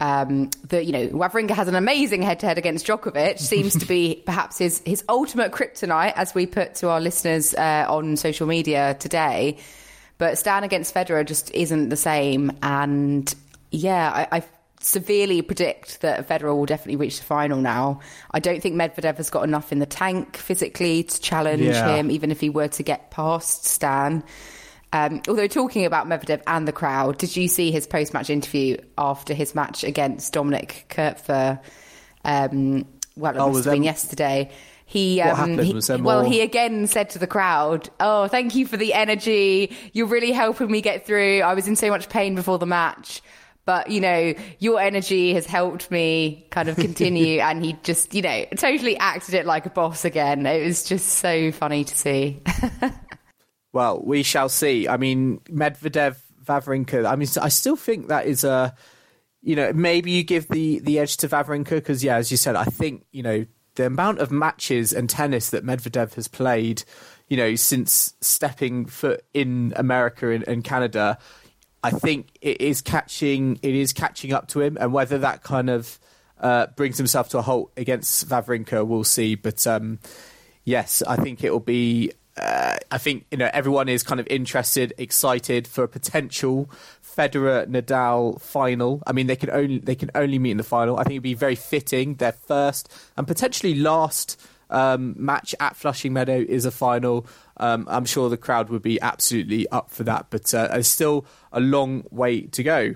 Um, 0.00 0.50
the 0.66 0.82
you 0.84 0.92
know 0.92 1.08
Wawrinka 1.08 1.50
has 1.50 1.68
an 1.68 1.74
amazing 1.74 2.22
head-to-head 2.22 2.56
against 2.58 2.86
Djokovic. 2.86 3.38
Seems 3.54 3.76
to 3.76 3.86
be 3.86 4.22
perhaps 4.24 4.58
his 4.58 4.82
his 4.86 5.04
ultimate 5.08 5.52
kryptonite, 5.52 6.14
as 6.16 6.34
we 6.34 6.46
put 6.46 6.74
to 6.76 6.88
our 6.88 7.00
listeners 7.00 7.54
uh, 7.54 7.86
on 7.88 8.16
social 8.16 8.46
media 8.46 8.96
today. 8.98 9.58
But 10.18 10.36
Stan 10.38 10.64
against 10.64 10.94
Federer 10.94 11.24
just 11.26 11.50
isn't 11.54 11.88
the 11.88 11.96
same. 11.96 12.52
And 12.62 13.32
yeah, 13.70 14.26
I, 14.30 14.38
I 14.38 14.42
severely 14.80 15.42
predict 15.42 16.00
that 16.00 16.26
Federer 16.28 16.54
will 16.56 16.66
definitely 16.66 16.96
reach 16.96 17.18
the 17.18 17.24
final 17.24 17.58
now. 17.58 18.00
I 18.30 18.40
don't 18.40 18.62
think 18.62 18.76
Medvedev 18.76 19.16
has 19.18 19.28
got 19.30 19.44
enough 19.44 19.72
in 19.72 19.78
the 19.78 19.86
tank 19.86 20.36
physically 20.38 21.02
to 21.04 21.20
challenge 21.20 21.62
Yeah. 21.62 21.96
him, 21.96 22.10
even 22.10 22.30
if 22.30 22.40
he 22.40 22.48
were 22.50 22.68
to 22.68 22.82
get 22.82 23.10
past 23.10 23.64
Stan. 23.66 24.22
Um, 24.92 25.22
although 25.28 25.46
talking 25.46 25.84
about 25.84 26.08
Medvedev 26.08 26.42
and 26.46 26.66
the 26.66 26.72
crowd, 26.72 27.18
did 27.18 27.36
you 27.36 27.46
see 27.46 27.70
his 27.70 27.86
post-match 27.86 28.28
interview 28.28 28.76
after 28.98 29.34
his 29.34 29.54
match 29.54 29.84
against 29.84 30.34
Dominik 30.34 30.86
Koepfer? 30.88 31.60
Um, 32.24 32.86
well, 33.16 33.34
it 33.34 33.38
Oh, 33.38 33.48
was 33.48 33.66
been 33.66 33.82
yesterday. 33.84 34.50
He, 34.86 35.20
um, 35.20 35.56
he- 35.58 35.72
well, 36.00 36.22
more? 36.22 36.24
he 36.24 36.40
again 36.40 36.88
said 36.88 37.10
to 37.10 37.20
the 37.20 37.28
crowd, 37.28 37.88
"Oh, 38.00 38.26
thank 38.26 38.56
you 38.56 38.66
for 38.66 38.76
the 38.76 38.92
energy. 38.92 39.72
You're 39.92 40.08
really 40.08 40.32
helping 40.32 40.68
me 40.68 40.80
get 40.80 41.06
through. 41.06 41.42
I 41.42 41.54
was 41.54 41.68
in 41.68 41.76
so 41.76 41.90
much 41.90 42.08
pain 42.08 42.34
before 42.34 42.58
the 42.58 42.66
match." 42.66 43.22
But 43.66 43.88
you 43.92 44.00
know, 44.00 44.34
your 44.58 44.80
energy 44.80 45.32
has 45.34 45.46
helped 45.46 45.92
me 45.92 46.44
kind 46.50 46.68
of 46.68 46.74
continue, 46.74 47.38
and 47.40 47.64
he 47.64 47.76
just, 47.84 48.14
you 48.14 48.22
know, 48.22 48.44
totally 48.56 48.96
acted 48.98 49.34
it 49.34 49.46
like 49.46 49.64
a 49.66 49.70
boss 49.70 50.04
again. 50.04 50.44
It 50.44 50.64
was 50.66 50.82
just 50.82 51.06
so 51.06 51.52
funny 51.52 51.84
to 51.84 51.96
see. 51.96 52.42
Well, 53.72 54.02
we 54.02 54.22
shall 54.22 54.48
see. 54.48 54.88
I 54.88 54.96
mean, 54.96 55.38
Medvedev, 55.44 56.16
Wawrinka. 56.44 57.06
I 57.06 57.16
mean, 57.16 57.28
I 57.40 57.48
still 57.48 57.76
think 57.76 58.08
that 58.08 58.26
is 58.26 58.44
a, 58.44 58.74
you 59.42 59.56
know, 59.56 59.72
maybe 59.72 60.10
you 60.10 60.24
give 60.24 60.48
the 60.48 60.80
the 60.80 60.98
edge 60.98 61.16
to 61.18 61.28
Wawrinka 61.28 61.70
because, 61.70 62.02
yeah, 62.02 62.16
as 62.16 62.30
you 62.30 62.36
said, 62.36 62.56
I 62.56 62.64
think 62.64 63.04
you 63.12 63.22
know 63.22 63.46
the 63.76 63.86
amount 63.86 64.18
of 64.18 64.30
matches 64.30 64.92
and 64.92 65.08
tennis 65.08 65.50
that 65.50 65.64
Medvedev 65.64 66.14
has 66.14 66.28
played, 66.28 66.82
you 67.28 67.36
know, 67.36 67.54
since 67.54 68.14
stepping 68.20 68.86
foot 68.86 69.24
in 69.32 69.72
America 69.76 70.30
and, 70.30 70.46
and 70.46 70.64
Canada. 70.64 71.18
I 71.82 71.90
think 71.90 72.28
it 72.42 72.60
is 72.60 72.82
catching 72.82 73.58
it 73.62 73.74
is 73.74 73.92
catching 73.92 74.32
up 74.32 74.48
to 74.48 74.60
him, 74.60 74.76
and 74.80 74.92
whether 74.92 75.18
that 75.18 75.42
kind 75.42 75.70
of 75.70 75.98
uh, 76.40 76.66
brings 76.76 76.98
himself 76.98 77.28
to 77.30 77.38
a 77.38 77.42
halt 77.42 77.72
against 77.76 78.28
Wawrinka, 78.28 78.86
we'll 78.86 79.04
see. 79.04 79.34
But 79.34 79.66
um, 79.66 79.98
yes, 80.64 81.02
I 81.06 81.16
think 81.16 81.44
it 81.44 81.50
will 81.50 81.60
be. 81.60 82.12
Uh, 82.36 82.76
I 82.90 82.98
think 82.98 83.26
you 83.30 83.38
know 83.38 83.50
everyone 83.52 83.88
is 83.88 84.02
kind 84.02 84.20
of 84.20 84.26
interested, 84.30 84.94
excited 84.98 85.66
for 85.66 85.84
a 85.84 85.88
potential 85.88 86.70
Federer 87.04 87.66
Nadal 87.66 88.40
final. 88.40 89.02
I 89.06 89.12
mean, 89.12 89.26
they 89.26 89.36
can 89.36 89.50
only 89.50 89.78
they 89.78 89.94
can 89.94 90.10
only 90.14 90.38
meet 90.38 90.52
in 90.52 90.56
the 90.56 90.62
final. 90.62 90.96
I 90.96 91.02
think 91.02 91.14
it'd 91.14 91.22
be 91.22 91.34
very 91.34 91.56
fitting. 91.56 92.14
Their 92.14 92.32
first 92.32 92.92
and 93.16 93.26
potentially 93.26 93.74
last 93.74 94.40
um, 94.70 95.14
match 95.18 95.54
at 95.60 95.76
Flushing 95.76 96.12
Meadow 96.12 96.44
is 96.48 96.64
a 96.64 96.70
final. 96.70 97.26
Um, 97.56 97.86
I'm 97.90 98.04
sure 98.04 98.30
the 98.30 98.36
crowd 98.36 98.70
would 98.70 98.82
be 98.82 99.00
absolutely 99.00 99.68
up 99.68 99.90
for 99.90 100.04
that, 100.04 100.26
but 100.30 100.54
uh, 100.54 100.68
there's 100.68 100.88
still 100.88 101.26
a 101.52 101.60
long 101.60 102.04
way 102.10 102.42
to 102.42 102.62
go. 102.62 102.94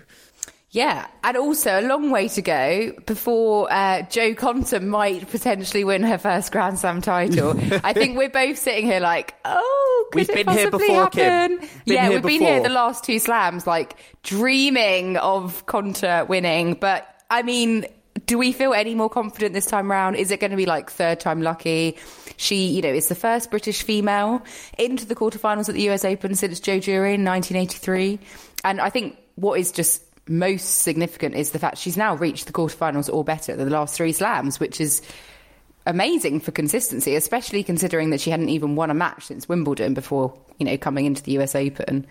Yeah, 0.75 1.07
and 1.23 1.37
also 1.37 1.78
a 1.78 1.87
long 1.87 2.11
way 2.11 2.26
to 2.26 2.43
go 2.43 2.93
before 3.07 3.73
uh, 3.73 4.02
Jo 4.02 4.35
Konta 4.35 4.83
might 4.83 5.31
potentially 5.31 5.85
win 5.85 6.02
her 6.02 6.19
first 6.19 6.50
Grand 6.50 6.81
Slam 6.81 7.00
title. 7.00 7.50
I 7.85 7.93
think 7.93 8.19
we're 8.19 8.28
both 8.28 8.59
sitting 8.59 8.85
here 8.85 8.99
like, 8.99 9.37
oh, 9.45 10.09
could 10.11 10.19
We've 10.19 10.31
it 10.31 10.45
been 10.45 10.52
here 10.52 10.71
possibly 10.73 10.88
before, 10.88 11.11
Kim. 11.11 11.23
happen? 11.23 11.59
Been 11.59 11.69
yeah, 11.85 12.02
here 12.02 12.14
we've 12.14 12.23
been 12.25 12.40
here 12.40 12.61
the 12.61 12.71
last 12.71 13.04
two 13.04 13.21
slams, 13.21 13.69
like 13.69 13.97
dreaming 14.25 15.16
of 15.16 15.64
Konta 15.66 16.26
winning. 16.26 16.75
But 16.75 17.07
I 17.31 17.43
mean, 17.43 17.87
do 18.26 18.37
we 18.37 18.50
feel 18.50 18.75
any 18.75 18.97
more 18.97 19.09
confident 19.09 19.54
this 19.54 19.66
time 19.66 19.88
round? 19.88 20.16
Is 20.16 20.33
it 20.33 20.40
going 20.40 20.50
to 20.50 20.57
be 20.57 20.66
like 20.66 20.90
third 20.90 21.21
time 21.21 21.40
lucky? 21.40 21.99
She, 22.37 22.66
you 22.66 22.83
know, 22.83 22.88
is 22.88 23.07
the 23.07 23.14
first 23.14 23.49
British 23.52 23.85
female 23.85 24.43
into 24.76 25.07
the 25.07 25.14
quarterfinals 25.14 25.69
at 25.69 25.76
the 25.76 25.88
US 25.90 26.04
Open 26.04 26.35
since 26.35 26.59
Jo 26.59 26.81
Durie 26.81 27.14
in 27.14 27.25
1983. 27.25 28.19
And 28.64 28.81
I 28.81 28.90
think 28.90 29.19
what 29.37 29.61
is 29.61 29.71
just 29.71 30.02
most 30.28 30.78
significant 30.83 31.35
is 31.35 31.50
the 31.50 31.59
fact 31.59 31.78
she's 31.78 31.97
now 31.97 32.14
reached 32.14 32.47
the 32.47 32.52
quarterfinals 32.52 33.12
or 33.12 33.25
better 33.25 33.57
than 33.57 33.69
the 33.69 33.75
last 33.75 33.97
three 33.97 34.12
slams, 34.12 34.59
which 34.59 34.81
is 34.81 35.02
amazing 35.87 36.40
for 36.40 36.50
consistency, 36.50 37.14
especially 37.14 37.62
considering 37.62 38.11
that 38.11 38.21
she 38.21 38.31
hadn't 38.31 38.49
even 38.49 38.76
won 38.76 38.90
a 38.90 38.95
match 38.95 39.25
since 39.26 39.49
Wimbledon 39.49 39.95
before, 39.95 40.38
you 40.59 40.66
know, 40.66 40.76
coming 40.76 41.07
into 41.07 41.23
the 41.23 41.38
US 41.38 41.54
Open. 41.54 42.07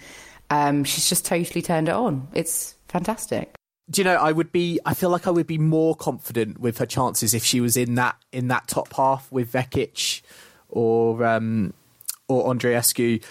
Um, 0.50 0.84
she's 0.84 1.10
just 1.10 1.26
totally 1.26 1.62
turned 1.62 1.90
it 1.90 1.96
on. 1.96 2.28
It's 2.34 2.76
fantastic. 2.88 3.56
Do 3.90 4.02
you 4.02 4.06
know? 4.06 4.16
I 4.16 4.32
would 4.32 4.52
be. 4.52 4.80
I 4.86 4.94
feel 4.94 5.10
like 5.10 5.28
I 5.28 5.30
would 5.30 5.48
be 5.48 5.58
more 5.58 5.94
confident 5.94 6.60
with 6.60 6.78
her 6.78 6.86
chances 6.86 7.34
if 7.34 7.44
she 7.44 7.60
was 7.60 7.76
in 7.76 7.96
that 7.96 8.16
in 8.32 8.48
that 8.48 8.68
top 8.68 8.94
half 8.94 9.30
with 9.30 9.52
Vekic 9.52 10.22
or 10.70 11.26
um, 11.26 11.74
or 12.30 12.54
Andreescu. 12.54 13.22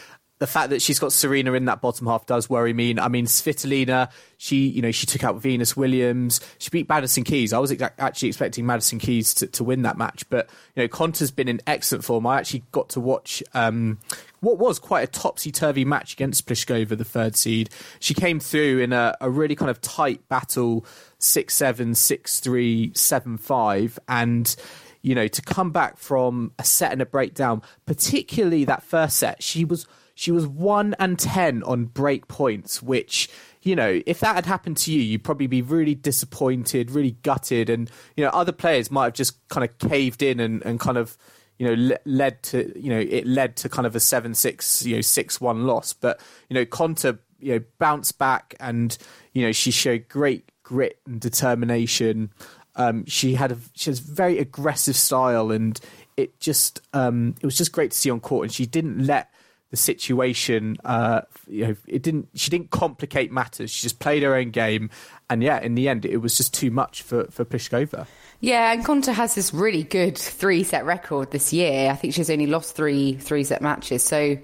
The 0.43 0.49
fact 0.49 0.71
that 0.71 0.83
she's 0.83 0.99
got 0.99 1.13
Serena 1.13 1.53
in 1.53 1.67
that 1.67 1.81
bottom 1.81 2.09
half 2.09 2.27
does 2.27 2.51
worry 2.51 2.73
me. 2.73 2.99
I 2.99 3.07
mean, 3.07 3.27
Svitolina, 3.27 4.11
she 4.39 4.67
you 4.67 4.83
know 4.83 4.91
she 4.91 5.07
took 5.07 5.23
out 5.23 5.37
Venus 5.41 5.77
Williams. 5.77 6.41
She 6.59 6.69
beat 6.69 6.89
Madison 6.89 7.23
Keys. 7.23 7.53
I 7.53 7.61
was 7.61 7.73
actually 7.81 8.27
expecting 8.27 8.67
Madison 8.67 8.99
Keys 8.99 9.35
to, 9.35 9.47
to 9.47 9.63
win 9.63 9.83
that 9.83 9.97
match, 9.97 10.29
but 10.31 10.51
you 10.75 10.83
know 10.83 10.89
Konta's 10.89 11.31
been 11.31 11.47
in 11.47 11.61
excellent 11.65 12.05
form. 12.05 12.27
I 12.27 12.39
actually 12.39 12.65
got 12.73 12.89
to 12.89 13.01
watch 13.01 13.41
um, 13.55 14.01
what 14.41 14.59
was 14.59 14.81
quite 14.81 15.03
a 15.03 15.07
topsy 15.07 15.53
turvy 15.53 15.85
match 15.85 16.15
against 16.15 16.49
Pliskova, 16.49 16.99
the 16.99 17.05
third 17.05 17.37
seed. 17.37 17.71
She 18.01 18.13
came 18.13 18.41
through 18.41 18.81
in 18.81 18.93
a, 18.93 19.17
a 19.21 19.31
really 19.31 19.55
kind 19.55 19.71
of 19.71 19.81
tight 19.81 20.29
battle, 20.29 20.85
six 21.19 21.55
seven, 21.55 21.95
six 21.95 22.41
three, 22.41 22.91
seven 22.97 23.37
five, 23.37 23.97
and 24.09 24.57
you 25.03 25.15
know 25.15 25.29
to 25.29 25.41
come 25.41 25.71
back 25.71 25.99
from 25.99 26.51
a 26.59 26.65
set 26.65 26.91
and 26.91 27.01
a 27.01 27.07
breakdown, 27.07 27.63
particularly 27.87 28.65
that 28.65 28.83
first 28.83 29.19
set, 29.19 29.41
she 29.41 29.65
was 29.65 29.87
she 30.23 30.31
was 30.31 30.47
one 30.47 30.95
and 31.01 31.19
ten 31.19 31.65
on 31.65 31.87
break 31.87 32.29
points, 32.29 32.81
which 32.81 33.29
you 33.63 33.75
know 33.75 34.01
if 34.07 34.21
that 34.21 34.37
had 34.37 34.47
happened 34.47 34.77
to 34.77 34.93
you, 34.93 35.01
you'd 35.01 35.25
probably 35.25 35.49
be 35.49 35.63
really 35.63 35.97
disappointed, 35.97 36.93
really 36.93 37.17
gutted, 37.25 37.69
and 37.69 37.91
you 38.17 38.23
know 38.23 38.31
other 38.31 38.53
players 38.53 38.89
might 38.89 39.07
have 39.07 39.15
just 39.15 39.37
kind 39.49 39.69
of 39.69 39.77
caved 39.91 40.23
in 40.23 40.39
and, 40.39 40.65
and 40.65 40.79
kind 40.79 40.97
of 40.97 41.19
you 41.59 41.67
know 41.67 41.75
le- 41.77 41.99
led 42.05 42.41
to 42.45 42.73
you 42.81 42.89
know 42.89 43.01
it 43.01 43.27
led 43.27 43.57
to 43.57 43.69
kind 43.69 43.85
of 43.85 43.97
a 43.97 44.01
seven 44.01 44.33
six 44.33 44.87
you 44.87 44.95
know 44.95 45.01
six 45.01 45.41
one 45.41 45.67
loss, 45.67 45.93
but 45.93 46.21
you 46.49 46.55
know 46.55 46.65
Konta 46.65 47.19
you 47.41 47.55
know 47.55 47.65
bounced 47.81 48.17
back 48.17 48.55
and 48.61 48.97
you 49.33 49.45
know 49.45 49.51
she 49.51 49.73
showed 49.73 50.09
great 50.09 50.53
grit 50.63 51.01
and 51.05 51.21
determination. 51.21 52.31
Um, 52.77 53.05
she 53.07 53.35
had 53.35 53.51
a 53.51 53.59
she 53.75 53.91
has 53.91 53.99
very 53.99 54.39
aggressive 54.39 54.95
style, 54.95 55.51
and 55.51 55.81
it 56.17 56.39
just 56.39 56.81
um, 56.93 57.35
it 57.41 57.45
was 57.45 57.59
just 57.59 57.73
great 57.73 57.91
to 57.91 57.99
see 57.99 58.09
on 58.09 58.21
court. 58.21 58.45
And 58.45 58.55
she 58.55 58.67
didn't 58.67 59.05
let 59.05 59.29
the 59.73 59.77
situation, 59.79 60.77
uh, 60.85 61.23
you 61.49 61.67
know, 61.67 61.77
it 61.87 62.03
didn't. 62.03 62.29
She 62.35 62.51
didn't 62.51 62.71
complicate 62.71 63.33
matters. 63.33 63.71
She 63.71 63.83
just 63.83 64.01
played 64.01 64.23
her 64.23 64.35
own 64.35 64.51
game, 64.51 64.91
and 65.31 65.43
yeah, 65.43 65.59
in 65.61 65.75
the 65.75 65.89
end, 65.89 66.05
it 66.05 66.19
was 66.19 66.37
just 66.37 66.53
too 66.53 66.71
much 66.71 67.01
for 67.01 67.25
for 67.31 67.47
Pliskova. 67.47 68.07
Yeah, 68.41 68.71
and 68.71 68.85
Konta 68.85 69.15
has 69.15 69.35
this 69.35 69.55
really 69.55 69.83
good 69.83 70.19
three 70.19 70.63
set 70.63 70.85
record 70.85 71.31
this 71.31 71.55
year. 71.55 71.91
I 71.91 71.97
think 71.97 72.13
she's 72.13 72.29
only 72.29 72.47
lost 72.47 72.77
three 72.77 73.15
three 73.15 73.45
set 73.45 73.63
matches. 73.63 74.03
So 74.03 74.37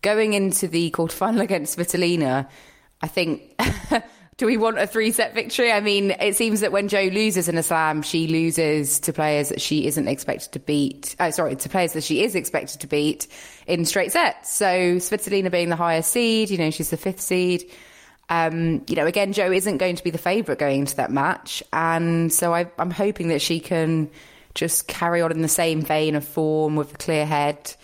going 0.00 0.32
into 0.32 0.66
the 0.66 0.90
quarterfinal 0.90 1.40
against 1.42 1.78
Svitolina, 1.78 2.48
I 3.02 3.06
think. 3.06 3.42
do 4.40 4.46
we 4.46 4.56
want 4.56 4.78
a 4.78 4.86
three 4.86 5.12
set 5.12 5.34
victory? 5.34 5.70
I 5.70 5.82
mean, 5.82 6.12
it 6.12 6.34
seems 6.34 6.60
that 6.60 6.72
when 6.72 6.88
Jo 6.88 7.02
loses 7.12 7.46
in 7.46 7.58
a 7.58 7.62
slam, 7.62 8.00
she 8.00 8.26
loses 8.26 8.98
to 9.00 9.12
players 9.12 9.50
that 9.50 9.60
she 9.60 9.86
isn't 9.86 10.08
expected 10.08 10.52
to 10.52 10.58
beat. 10.58 11.14
Oh, 11.20 11.30
sorry, 11.30 11.56
to 11.56 11.68
players 11.68 11.92
that 11.92 12.02
she 12.02 12.24
is 12.24 12.34
expected 12.34 12.80
to 12.80 12.86
beat 12.86 13.26
in 13.66 13.84
straight 13.84 14.12
sets. 14.12 14.50
So 14.50 14.64
Svitolina 14.96 15.50
being 15.50 15.68
the 15.68 15.76
highest 15.76 16.10
seed, 16.10 16.48
you 16.48 16.56
know, 16.56 16.70
she's 16.70 16.88
the 16.88 16.96
fifth 16.96 17.20
seed. 17.20 17.70
Um, 18.30 18.82
you 18.88 18.96
know, 18.96 19.04
again, 19.04 19.34
Jo 19.34 19.52
isn't 19.52 19.76
going 19.76 19.96
to 19.96 20.02
be 20.02 20.08
the 20.08 20.16
favourite 20.16 20.58
going 20.58 20.80
into 20.80 20.96
that 20.96 21.10
match. 21.10 21.62
And 21.70 22.32
so 22.32 22.54
I, 22.54 22.70
I'm 22.78 22.90
hoping 22.90 23.28
that 23.28 23.42
she 23.42 23.60
can 23.60 24.08
just 24.54 24.88
carry 24.88 25.20
on 25.20 25.32
in 25.32 25.42
the 25.42 25.48
same 25.48 25.82
vein 25.82 26.14
of 26.14 26.24
form 26.24 26.76
with 26.76 26.94
a 26.94 26.96
clear 26.96 27.26
head. 27.26 27.74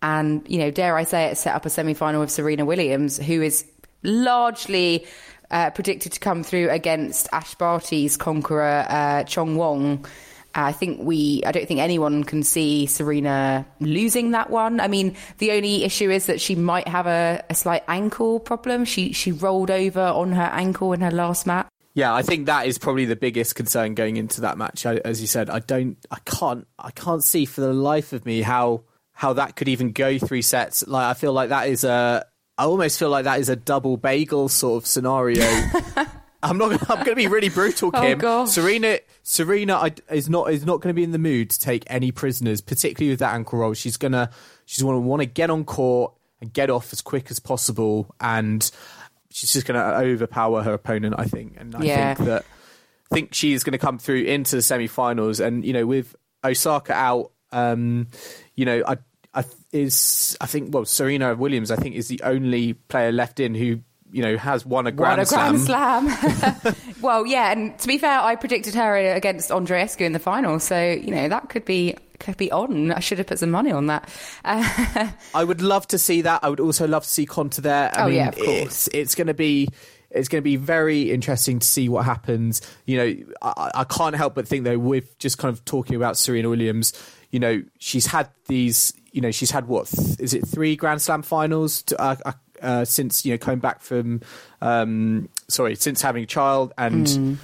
And, 0.00 0.42
you 0.48 0.56
know, 0.56 0.70
dare 0.70 0.96
I 0.96 1.04
say 1.04 1.26
it, 1.26 1.36
set 1.36 1.54
up 1.54 1.66
a 1.66 1.70
semi 1.70 1.92
final 1.92 2.20
with 2.22 2.30
Serena 2.30 2.64
Williams, 2.64 3.18
who 3.18 3.42
is 3.42 3.66
largely 4.02 5.06
uh, 5.50 5.70
predicted 5.70 6.12
to 6.12 6.20
come 6.20 6.42
through 6.42 6.70
against 6.70 7.28
Ash 7.32 7.54
Barty's 7.54 8.16
conqueror, 8.16 8.86
uh, 8.88 9.24
Chong 9.24 9.56
Wong. 9.56 10.06
I 10.54 10.72
think 10.72 11.00
we, 11.02 11.42
I 11.46 11.52
don't 11.52 11.68
think 11.68 11.80
anyone 11.80 12.24
can 12.24 12.42
see 12.42 12.86
Serena 12.86 13.66
losing 13.80 14.32
that 14.32 14.50
one. 14.50 14.80
I 14.80 14.88
mean, 14.88 15.14
the 15.38 15.52
only 15.52 15.84
issue 15.84 16.10
is 16.10 16.26
that 16.26 16.40
she 16.40 16.54
might 16.54 16.88
have 16.88 17.06
a, 17.06 17.44
a 17.48 17.54
slight 17.54 17.84
ankle 17.86 18.40
problem. 18.40 18.84
She, 18.84 19.12
she 19.12 19.30
rolled 19.30 19.70
over 19.70 20.00
on 20.00 20.32
her 20.32 20.50
ankle 20.52 20.92
in 20.94 21.00
her 21.02 21.10
last 21.10 21.46
match. 21.46 21.68
Yeah, 21.94 22.14
I 22.14 22.22
think 22.22 22.46
that 22.46 22.66
is 22.66 22.78
probably 22.78 23.04
the 23.04 23.16
biggest 23.16 23.56
concern 23.56 23.94
going 23.94 24.16
into 24.16 24.40
that 24.42 24.56
match. 24.56 24.86
I, 24.86 24.96
as 24.96 25.20
you 25.20 25.26
said, 25.26 25.50
I 25.50 25.58
don't, 25.58 25.96
I 26.10 26.18
can't, 26.24 26.66
I 26.78 26.90
can't 26.92 27.22
see 27.22 27.44
for 27.44 27.60
the 27.60 27.72
life 27.72 28.12
of 28.12 28.24
me 28.24 28.42
how 28.42 28.84
how 29.12 29.32
that 29.32 29.56
could 29.56 29.66
even 29.66 29.90
go 29.90 30.16
three 30.16 30.42
sets. 30.42 30.86
Like, 30.86 31.06
I 31.06 31.14
feel 31.14 31.32
like 31.32 31.48
that 31.48 31.68
is 31.68 31.82
a, 31.82 32.24
I 32.58 32.64
almost 32.64 32.98
feel 32.98 33.08
like 33.10 33.24
that 33.24 33.38
is 33.40 33.48
a 33.48 33.56
double 33.56 33.96
bagel 33.96 34.48
sort 34.48 34.82
of 34.82 34.86
scenario. 34.86 35.44
I'm 36.42 36.56
not. 36.58 36.72
I'm 36.90 36.96
going 36.98 37.04
to 37.10 37.14
be 37.16 37.26
really 37.26 37.48
brutal, 37.48 37.90
Oh, 37.94 38.00
Kim. 38.00 38.18
gosh. 38.18 38.50
Serena, 38.50 38.98
Serena 39.22 39.74
I, 39.76 39.92
is 40.10 40.28
not 40.28 40.52
is 40.52 40.64
not 40.66 40.80
going 40.80 40.90
to 40.90 40.94
be 40.94 41.02
in 41.04 41.10
the 41.12 41.18
mood 41.18 41.50
to 41.50 41.58
take 41.60 41.84
any 41.88 42.12
prisoners, 42.12 42.60
particularly 42.60 43.10
with 43.10 43.20
that 43.20 43.34
ankle 43.34 43.58
roll. 43.58 43.74
She's 43.74 43.96
gonna 43.96 44.30
she's 44.64 44.82
going 44.82 44.94
to 44.94 45.00
want 45.00 45.20
to 45.22 45.26
get 45.26 45.50
on 45.50 45.64
court 45.64 46.12
and 46.40 46.52
get 46.52 46.70
off 46.70 46.92
as 46.92 47.00
quick 47.00 47.30
as 47.32 47.40
possible, 47.40 48.14
and 48.20 48.62
she's 49.30 49.52
just 49.52 49.66
going 49.66 49.80
to 49.80 49.96
overpower 49.98 50.62
her 50.62 50.74
opponent. 50.74 51.16
I 51.18 51.24
think, 51.24 51.56
and 51.58 51.74
I 51.74 51.82
Yeah. 51.82 52.14
think 52.14 52.28
that 52.28 52.44
I 53.10 53.14
think 53.14 53.34
she's 53.34 53.64
going 53.64 53.72
to 53.72 53.78
come 53.78 53.98
through 53.98 54.22
into 54.22 54.54
the 54.56 54.62
semi-finals, 54.62 55.40
and 55.40 55.64
you 55.64 55.72
know, 55.72 55.86
with 55.86 56.14
Osaka 56.44 56.92
out, 56.92 57.32
um, 57.50 58.06
you 58.54 58.64
know, 58.64 58.82
I 58.86 58.98
is 59.72 60.36
I 60.40 60.46
think 60.46 60.72
well, 60.74 60.84
Serena 60.84 61.34
Williams, 61.34 61.70
I 61.70 61.76
think, 61.76 61.94
is 61.94 62.08
the 62.08 62.20
only 62.24 62.74
player 62.74 63.12
left 63.12 63.40
in 63.40 63.54
who 63.54 63.80
you 64.10 64.22
know 64.22 64.36
has 64.38 64.64
won 64.64 64.86
a 64.86 64.92
Grand 64.92 65.18
Won 65.18 65.20
a 65.20 65.58
Slam. 65.60 65.66
Grand 65.66 66.12
Slam. 66.54 66.74
well, 67.02 67.26
yeah, 67.26 67.52
and 67.52 67.78
to 67.78 67.86
be 67.88 67.98
fair, 67.98 68.18
I 68.18 68.36
predicted 68.36 68.74
her 68.74 68.96
against 68.96 69.50
Andreescu 69.50 70.00
in 70.00 70.12
the 70.12 70.18
final, 70.18 70.58
so 70.58 70.80
you 70.92 71.10
know 71.10 71.28
that 71.28 71.48
could 71.50 71.64
be 71.64 71.94
could 72.18 72.36
be 72.36 72.50
on. 72.50 72.90
I 72.92 73.00
should 73.00 73.18
have 73.18 73.26
put 73.26 73.38
some 73.38 73.50
money 73.50 73.70
on 73.70 73.86
that. 73.86 74.08
Uh, 74.44 75.10
I 75.34 75.44
would 75.44 75.60
love 75.60 75.86
to 75.88 75.98
see 75.98 76.22
that. 76.22 76.42
I 76.42 76.48
would 76.48 76.60
also 76.60 76.88
love 76.88 77.04
to 77.04 77.08
see 77.08 77.26
Konta 77.26 77.56
there. 77.56 77.90
I 77.94 78.02
Oh, 78.02 78.06
mean, 78.06 78.16
yeah, 78.16 78.28
of 78.28 78.36
course. 78.36 78.48
It's, 78.48 78.88
it's 78.88 79.14
going 79.14 79.28
to 79.28 79.34
be. 79.34 79.68
It's 80.10 80.28
going 80.28 80.40
to 80.40 80.44
be 80.44 80.56
very 80.56 81.10
interesting 81.12 81.58
to 81.58 81.66
see 81.66 81.90
what 81.90 82.06
happens. 82.06 82.62
You 82.86 82.96
know, 82.96 83.16
I, 83.42 83.70
I 83.74 83.84
can't 83.84 84.16
help 84.16 84.34
but 84.34 84.48
think 84.48 84.64
though, 84.64 84.78
with 84.78 85.18
just 85.18 85.36
kind 85.36 85.52
of 85.52 85.62
talking 85.66 85.96
about 85.96 86.16
Serena 86.16 86.48
Williams, 86.48 86.94
you 87.30 87.38
know, 87.40 87.62
she's 87.78 88.06
had 88.06 88.28
these. 88.46 88.92
You 89.12 89.22
know, 89.22 89.30
she's 89.30 89.50
had 89.50 89.66
what 89.66 89.86
th- 89.88 90.20
is 90.20 90.34
it 90.34 90.46
three 90.46 90.76
Grand 90.76 91.00
Slam 91.02 91.22
finals 91.22 91.82
to, 91.84 92.00
uh, 92.00 92.16
uh, 92.24 92.32
uh, 92.62 92.84
since 92.84 93.24
you 93.24 93.32
know 93.32 93.38
coming 93.38 93.58
back 93.58 93.80
from, 93.80 94.20
um, 94.60 95.28
sorry, 95.48 95.74
since 95.74 96.02
having 96.02 96.22
a 96.22 96.26
child, 96.26 96.72
and 96.78 97.06
Mm. 97.06 97.36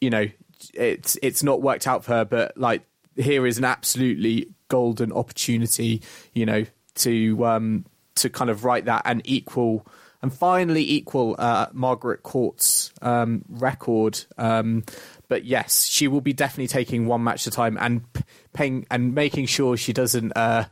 you 0.00 0.10
know, 0.10 0.26
it's 0.74 1.18
it's 1.22 1.42
not 1.42 1.60
worked 1.60 1.86
out 1.86 2.04
for 2.04 2.12
her. 2.12 2.24
But 2.24 2.56
like, 2.56 2.82
here 3.16 3.46
is 3.46 3.58
an 3.58 3.64
absolutely 3.64 4.48
golden 4.68 5.12
opportunity. 5.12 6.02
You 6.34 6.46
know, 6.46 6.64
to 6.96 7.44
um 7.46 7.84
to 8.16 8.30
kind 8.30 8.50
of 8.50 8.64
write 8.64 8.84
that 8.86 9.02
and 9.04 9.22
equal 9.24 9.86
and 10.22 10.32
finally 10.32 10.88
equal 10.90 11.36
uh, 11.38 11.66
Margaret 11.72 12.22
Court's 12.22 12.92
um, 13.02 13.44
record. 13.48 14.24
Um, 14.36 14.84
but 15.28 15.44
yes, 15.44 15.84
she 15.84 16.08
will 16.08 16.20
be 16.20 16.32
definitely 16.32 16.68
taking 16.68 17.06
one 17.06 17.24
match 17.24 17.46
at 17.46 17.52
a 17.52 17.56
time 17.56 17.78
and 17.80 18.12
p- 18.12 18.24
paying 18.52 18.86
and 18.90 19.14
making 19.14 19.46
sure 19.46 19.76
she 19.76 19.92
doesn't 19.92 20.32
uh, 20.36 20.64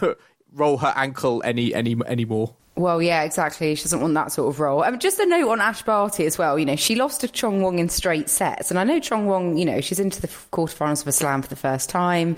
roll 0.52 0.78
her 0.78 0.92
ankle 0.96 1.42
any 1.44 1.74
any 1.74 1.96
anymore. 2.06 2.54
Well, 2.76 3.00
yeah, 3.00 3.22
exactly. 3.22 3.74
She 3.74 3.84
doesn't 3.84 4.02
want 4.02 4.12
that 4.14 4.32
sort 4.32 4.52
of 4.52 4.60
role. 4.60 4.82
I 4.82 4.90
mean, 4.90 5.00
just 5.00 5.18
a 5.18 5.24
note 5.24 5.48
on 5.48 5.62
Ash 5.62 5.82
Barty 5.82 6.26
as 6.26 6.36
well. 6.36 6.58
You 6.58 6.66
know, 6.66 6.76
she 6.76 6.94
lost 6.94 7.22
to 7.22 7.28
Chong 7.28 7.62
Wong 7.62 7.78
in 7.78 7.88
straight 7.88 8.28
sets, 8.28 8.70
and 8.70 8.78
I 8.78 8.84
know 8.84 9.00
Chong 9.00 9.26
Wong. 9.26 9.56
You 9.56 9.64
know, 9.64 9.80
she's 9.80 10.00
into 10.00 10.20
the 10.20 10.28
quarterfinals 10.28 11.00
of 11.02 11.08
a 11.08 11.12
slam 11.12 11.40
for 11.40 11.48
the 11.48 11.56
first 11.56 11.88
time. 11.88 12.36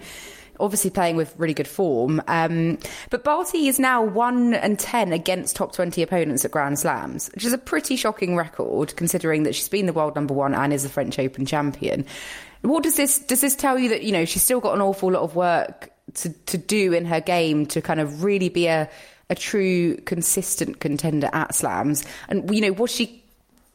Obviously 0.61 0.91
playing 0.91 1.17
with 1.17 1.35
really 1.39 1.55
good 1.55 1.69
form. 1.69 2.23
Um, 2.29 2.79
but 3.11 3.25
Barty 3.25 3.69
is 3.69 3.79
now 3.79 4.03
1 4.03 4.55
and 4.55 4.79
10 4.79 5.13
against 5.13 5.57
top 5.57 5.73
20 5.73 6.03
opponents 6.03 6.45
at 6.45 6.51
Grand 6.51 6.79
Slams, 6.79 7.29
which 7.35 7.45
is 7.45 7.53
a 7.53 7.59
pretty 7.59 7.97
shocking 7.97 8.37
record 8.37 8.95
considering 8.97 9.45
that 9.45 9.55
she's 9.55 9.69
been 9.69 9.87
the 9.87 9.93
world 9.93 10.15
number 10.15 10.35
one 10.35 10.55
and 10.55 10.73
is 10.73 10.85
a 10.85 10.89
French 10.89 11.19
Open 11.19 11.47
champion. 11.47 12.05
What 12.63 12.83
does 12.83 12.97
this 12.97 13.19
does 13.21 13.41
this 13.41 13.55
tell 13.55 13.79
you 13.79 13.91
that 13.91 14.03
you 14.03 14.13
know 14.13 14.25
she's 14.25 14.43
still 14.43 14.61
got 14.61 14.75
an 14.75 14.81
awful 14.81 15.13
lot 15.13 15.23
of 15.23 15.37
work 15.37 15.91
to, 16.15 16.31
to 16.47 16.59
do 16.59 16.93
in 16.93 17.05
her 17.05 17.21
game 17.21 17.67
to 17.67 17.81
kind 17.81 18.01
of 18.01 18.25
really 18.25 18.49
be 18.49 18.67
a 18.67 18.91
a 19.31 19.35
true 19.35 19.97
consistent 19.99 20.81
contender 20.81 21.29
at 21.33 21.55
slams 21.55 22.05
and 22.29 22.53
you 22.53 22.61
know 22.63 22.73
was 22.73 22.91
she 22.91 23.23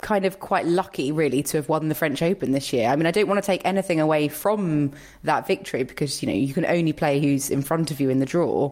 kind 0.04 0.26
of 0.26 0.40
quite 0.40 0.68
lucky, 0.68 1.12
really, 1.12 1.42
to 1.42 1.58
have 1.58 1.70
won 1.70 1.90
the 1.90 1.96
French 1.96 2.22
Open 2.22 2.52
this 2.52 2.72
year. 2.72 2.90
I 2.90 2.96
mean, 2.96 3.08
I 3.08 3.12
don't 3.12 3.28
want 3.28 3.42
to 3.42 3.46
take 3.46 3.62
anything 3.66 4.00
away 4.00 4.28
from 4.28 4.92
that 5.24 5.48
victory 5.48 5.84
because, 5.84 6.22
you 6.22 6.28
know, 6.28 6.36
you 6.36 6.54
can 6.54 6.66
only 6.66 6.94
play 6.94 7.20
who's 7.20 7.50
in 7.50 7.64
front 7.64 7.90
of 7.90 8.00
you 8.00 8.12
in 8.12 8.20
the 8.20 8.26
draw. 8.26 8.72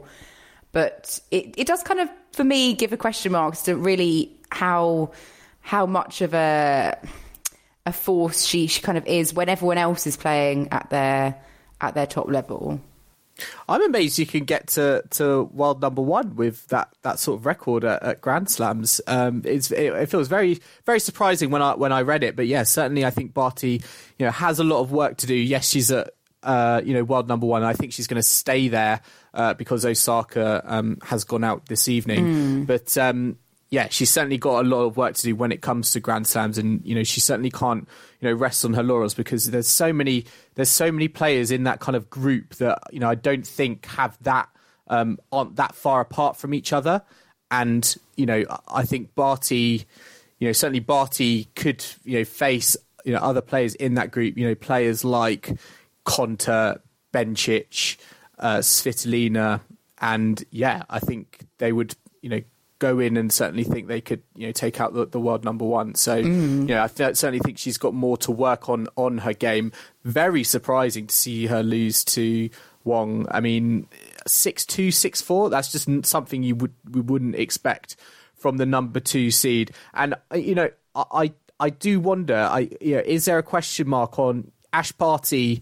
But 0.72 1.20
it, 1.32 1.56
it 1.58 1.66
does 1.66 1.82
kind 1.82 2.00
of, 2.00 2.10
for 2.34 2.44
me, 2.44 2.74
give 2.74 2.94
a 2.94 2.98
question 2.98 3.32
mark 3.32 3.54
as 3.54 3.64
to 3.64 3.76
really 3.76 4.38
how 4.52 5.12
how 5.62 5.86
much 5.86 6.22
of 6.22 6.34
a 6.34 6.98
a 7.86 7.94
force 7.94 8.46
she, 8.46 8.68
she 8.68 8.82
kind 8.82 8.98
of 8.98 9.06
is 9.08 9.34
when 9.34 9.50
everyone 9.50 9.78
else 9.78 10.06
is 10.06 10.18
playing 10.18 10.68
at 10.72 10.90
their 10.90 11.42
at 11.80 11.96
their 11.96 12.08
top 12.08 12.30
level. 12.30 12.80
I'm 13.68 13.84
amazed 13.84 14.20
you 14.20 14.26
can 14.26 14.46
get 14.46 14.68
to, 14.70 15.04
to 15.12 15.44
world 15.44 15.82
number 15.82 16.02
one 16.02 16.36
with 16.36 16.68
that, 16.68 16.94
that 17.04 17.20
sort 17.20 17.40
of 17.40 17.46
record 17.46 17.84
at, 17.84 18.04
at 18.04 18.22
Grand 18.22 18.50
Slams. 18.50 19.02
Um, 19.08 19.42
it, 19.46 19.72
it, 19.72 20.10
feels 20.10 20.28
very 20.28 20.60
very 20.86 21.00
surprising 21.00 21.52
when 21.52 21.62
I 21.62 21.76
when 21.76 21.92
I 21.92 22.02
read 22.02 22.24
it, 22.24 22.36
but 22.36 22.48
yeah, 22.48 22.64
certainly 22.64 23.06
I 23.06 23.10
think 23.10 23.34
Barty 23.34 23.82
you 24.18 24.26
know 24.26 24.32
has 24.32 24.60
a 24.60 24.64
lot 24.64 24.82
of 24.82 24.92
work 24.92 25.18
to 25.18 25.28
do. 25.28 25.36
Yes, 25.36 25.70
she's 25.70 25.92
at 25.92 26.12
uh, 26.44 26.82
you 26.84 26.94
know 26.94 27.04
world 27.04 27.28
number 27.28 27.46
one. 27.46 27.64
I 27.64 27.74
think 27.74 27.94
she's 27.94 28.08
going 28.08 28.22
to 28.22 28.28
stay 28.28 28.68
there 28.68 29.02
uh, 29.34 29.54
because 29.54 29.86
Osaka 29.86 30.64
um, 30.66 30.98
has 31.04 31.24
gone 31.24 31.44
out 31.44 31.66
this 31.68 31.88
evening. 31.88 32.26
Mm. 32.26 32.68
But 32.68 32.98
um, 32.98 33.38
yeah, 33.72 33.88
she's 33.90 34.10
certainly 34.12 34.38
got 34.38 34.66
a 34.66 34.68
lot 34.68 34.84
of 34.84 34.98
work 34.98 35.16
to 35.16 35.24
do 35.24 35.34
when 35.34 35.54
it 35.54 35.62
comes 35.62 35.92
to 35.94 36.02
Grand 36.02 36.28
Slams, 36.28 36.58
and 36.58 36.86
you 36.86 36.94
know 36.94 37.04
she 37.04 37.22
certainly 37.22 37.50
can't 37.50 37.88
you 38.20 38.28
know 38.28 38.36
rest 38.36 38.66
on 38.66 38.74
her 38.74 38.84
laurels 38.84 39.14
because 39.14 39.50
there's 39.50 39.68
so 39.68 39.94
many 39.94 40.26
there's 40.56 40.70
so 40.70 40.92
many 40.92 41.08
players 41.08 41.52
in 41.52 41.64
that 41.64 41.80
kind 41.80 41.96
of 41.96 42.10
group 42.10 42.56
that 42.56 42.80
you 42.92 43.00
know 43.00 43.10
I 43.10 43.16
don't 43.16 43.48
think 43.48 43.86
have 43.86 44.18
that 44.24 44.50
um, 44.88 45.18
aren't 45.32 45.56
that 45.56 45.74
far 45.74 46.02
apart 46.02 46.36
from 46.36 46.54
each 46.54 46.74
other, 46.74 47.02
and 47.50 47.96
you 48.18 48.26
know 48.26 48.44
I 48.68 48.84
think 48.84 49.16
Barty, 49.16 49.86
you 50.38 50.48
know 50.48 50.52
certainly 50.52 50.82
Barty 50.82 51.46
could 51.56 51.84
you 52.04 52.20
know 52.20 52.26
face 52.26 52.76
you 53.06 53.14
know 53.14 53.20
other 53.20 53.42
players 53.42 53.74
in 53.76 53.94
that 53.94 54.12
group, 54.12 54.38
you 54.38 54.46
know 54.46 54.56
players 54.56 55.06
like 55.06 55.58
Konta, 56.06 56.82
Bencic, 57.14 57.96
uh, 58.38 58.58
Svitolina, 58.58 59.62
and 60.02 60.44
yeah, 60.52 60.84
I 60.90 61.00
think 61.00 61.46
they 61.58 61.72
would 61.72 61.96
you 62.22 62.30
know 62.30 62.42
go 62.82 62.98
in 62.98 63.16
and 63.16 63.32
certainly 63.32 63.64
think 63.64 63.88
they 63.88 64.02
could, 64.02 64.24
you 64.36 64.48
know, 64.48 64.52
take 64.52 64.82
out 64.82 64.94
the, 64.94 65.06
the 65.06 65.20
world 65.20 65.46
number 65.46 65.64
one. 65.64 65.94
So, 65.94 66.22
mm. 66.22 66.62
you 66.62 66.76
know, 66.76 66.84
I 66.84 66.88
th- 66.88 67.16
certainly 67.16 67.40
think 67.40 67.60
she's 67.60 67.78
got 67.78 67.94
more 67.94 68.18
to 68.18 68.32
work 68.32 68.68
on 68.68 68.88
on 68.98 69.20
her 69.20 69.34
game. 69.34 69.72
Very 70.04 70.44
surprising 70.44 71.08
to 71.08 71.16
see 71.16 71.46
her 71.46 71.64
lose 71.64 72.04
to 72.06 72.50
Wong. 72.84 73.28
I 73.30 73.40
mean, 73.40 73.88
six 74.28 74.66
two, 74.66 74.92
six 74.92 75.22
four. 75.22 75.50
That's 75.50 75.72
just 75.72 75.88
something 76.06 76.44
you 76.44 76.56
would 76.56 76.74
we 76.90 77.02
wouldn't 77.02 77.36
expect 77.36 77.96
from 78.34 78.58
the 78.58 78.66
number 78.66 79.00
two 79.00 79.30
seed. 79.30 79.72
And 79.94 80.16
uh, 80.34 80.38
you 80.38 80.56
know, 80.56 80.70
I 80.96 81.32
I 81.60 81.70
do 81.70 82.00
wonder. 82.00 82.36
I 82.36 82.70
you 82.82 82.96
know, 82.96 83.04
is 83.06 83.26
there 83.26 83.38
a 83.38 83.44
question 83.44 83.88
mark 83.88 84.18
on 84.18 84.52
Ash 84.74 84.92
Barty? 84.92 85.62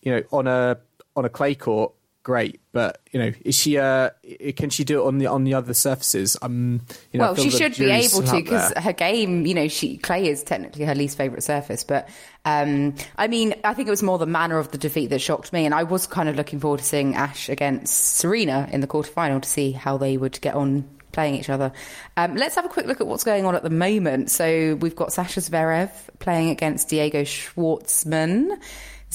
You 0.00 0.12
know, 0.12 0.22
on 0.32 0.46
a 0.46 0.78
on 1.14 1.24
a 1.26 1.28
clay 1.28 1.54
court 1.54 1.92
great, 2.26 2.60
but 2.72 3.00
you 3.12 3.20
know, 3.20 3.32
is 3.44 3.54
she? 3.54 3.78
Uh, 3.78 4.10
can 4.56 4.68
she 4.68 4.82
do 4.82 5.00
it 5.00 5.06
on 5.06 5.18
the 5.18 5.28
on 5.28 5.44
the 5.44 5.54
other 5.54 5.72
surfaces? 5.72 6.36
Um, 6.42 6.80
you 7.12 7.20
know, 7.20 7.26
well, 7.26 7.36
she 7.36 7.50
should 7.50 7.76
be 7.76 7.88
able 7.88 8.20
to 8.24 8.42
because 8.42 8.72
her 8.76 8.92
game, 8.92 9.46
you 9.46 9.54
know, 9.54 9.68
she 9.68 9.96
clay 9.96 10.26
is 10.26 10.42
technically 10.42 10.84
her 10.86 10.94
least 10.96 11.16
favorite 11.16 11.44
surface. 11.44 11.84
But 11.84 12.08
um, 12.44 12.96
I 13.16 13.28
mean, 13.28 13.54
I 13.62 13.74
think 13.74 13.86
it 13.86 13.92
was 13.92 14.02
more 14.02 14.18
the 14.18 14.26
manner 14.26 14.58
of 14.58 14.72
the 14.72 14.78
defeat 14.78 15.06
that 15.10 15.20
shocked 15.20 15.52
me, 15.52 15.66
and 15.66 15.72
I 15.72 15.84
was 15.84 16.08
kind 16.08 16.28
of 16.28 16.34
looking 16.34 16.58
forward 16.58 16.78
to 16.78 16.84
seeing 16.84 17.14
Ash 17.14 17.48
against 17.48 18.16
Serena 18.16 18.68
in 18.72 18.80
the 18.80 18.88
quarterfinal 18.88 19.40
to 19.42 19.48
see 19.48 19.70
how 19.70 19.96
they 19.96 20.16
would 20.16 20.40
get 20.40 20.56
on 20.56 20.84
playing 21.12 21.36
each 21.36 21.48
other. 21.48 21.70
Um, 22.16 22.34
let's 22.34 22.56
have 22.56 22.64
a 22.64 22.68
quick 22.68 22.86
look 22.86 23.00
at 23.00 23.06
what's 23.06 23.22
going 23.22 23.46
on 23.46 23.54
at 23.54 23.62
the 23.62 23.70
moment. 23.70 24.32
So 24.32 24.74
we've 24.80 24.96
got 24.96 25.10
Sascha 25.10 25.48
Zverev 25.48 25.90
playing 26.18 26.50
against 26.50 26.88
Diego 26.88 27.22
Schwartzman. 27.22 28.50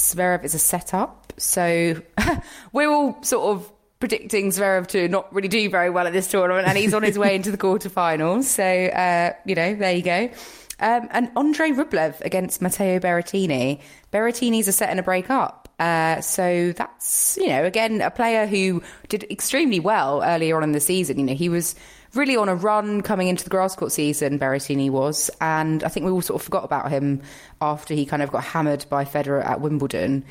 Zverev 0.02 0.44
is 0.44 0.54
a 0.54 0.60
setup. 0.60 1.34
So 1.38 2.02
we're 2.74 2.90
all 2.90 3.22
sort 3.24 3.56
of 3.56 3.72
predicting 4.00 4.50
Zverev 4.50 4.88
to 4.88 5.08
not 5.08 5.34
really 5.34 5.48
do 5.48 5.70
very 5.70 5.90
well 5.90 6.08
at 6.08 6.14
this 6.14 6.28
tournament, 6.28 6.68
and 6.68 6.78
he's 6.78 6.94
on 6.94 7.04
his 7.04 7.18
way 7.18 7.36
into 7.38 7.52
the 7.52 7.58
quarterfinals. 7.58 8.44
So, 8.44 8.64
uh, 8.64 9.34
you 9.46 9.56
know, 9.56 9.76
there 9.76 9.94
you 9.94 10.04
go. 10.04 10.30
Um, 10.80 11.08
and 11.12 11.32
Andre 11.36 11.70
Rublev 11.70 12.20
against 12.22 12.62
Matteo 12.62 13.00
Berrettini. 13.00 13.80
Berrettini's 14.12 14.68
a 14.68 14.72
set 14.72 14.90
and 14.90 15.00
a 15.00 15.04
break 15.04 15.30
up. 15.30 15.70
Uh, 15.80 16.22
so 16.22 16.74
that's, 16.74 17.38
you 17.40 17.48
know, 17.48 17.64
again, 17.64 18.02
a 18.02 18.10
player 18.10 18.48
who 18.48 18.82
did 19.08 19.24
extremely 19.30 19.80
well 19.80 20.24
earlier 20.24 20.58
on 20.58 20.64
in 20.64 20.72
the 20.72 20.80
season. 20.80 21.20
You 21.20 21.26
know, 21.26 21.34
he 21.36 21.50
was 21.50 21.76
really 22.14 22.36
on 22.36 22.50
a 22.50 22.56
run 22.56 23.02
coming 23.02 23.28
into 23.28 23.44
the 23.44 23.50
grass 23.50 23.76
court 23.76 23.92
season, 23.92 24.38
Berrettini 24.40 24.90
was. 24.90 25.30
And 25.40 25.84
I 25.84 25.88
think 25.88 26.06
we 26.06 26.12
all 26.12 26.22
sort 26.22 26.42
of 26.42 26.46
forgot 26.46 26.64
about 26.64 26.90
him 26.90 27.22
after 27.62 27.94
he 27.94 28.06
kind 28.06 28.22
of 28.22 28.32
got 28.32 28.44
hammered 28.44 28.86
by 28.90 29.06
Federer 29.06 29.44
at 29.46 29.62
Wimbledon. 29.62 30.26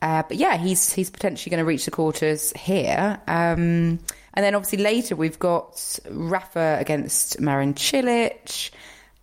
Uh, 0.00 0.22
but 0.28 0.36
yeah, 0.36 0.56
he's 0.56 0.92
he's 0.92 1.10
potentially 1.10 1.50
going 1.50 1.62
to 1.62 1.66
reach 1.66 1.84
the 1.84 1.90
quarters 1.90 2.52
here. 2.52 3.20
Um, 3.26 3.98
and 4.34 4.44
then 4.44 4.54
obviously 4.54 4.78
later 4.78 5.16
we've 5.16 5.38
got 5.38 5.98
Rafa 6.08 6.76
against 6.80 7.40
Marin 7.40 7.74
Cilic. 7.74 8.70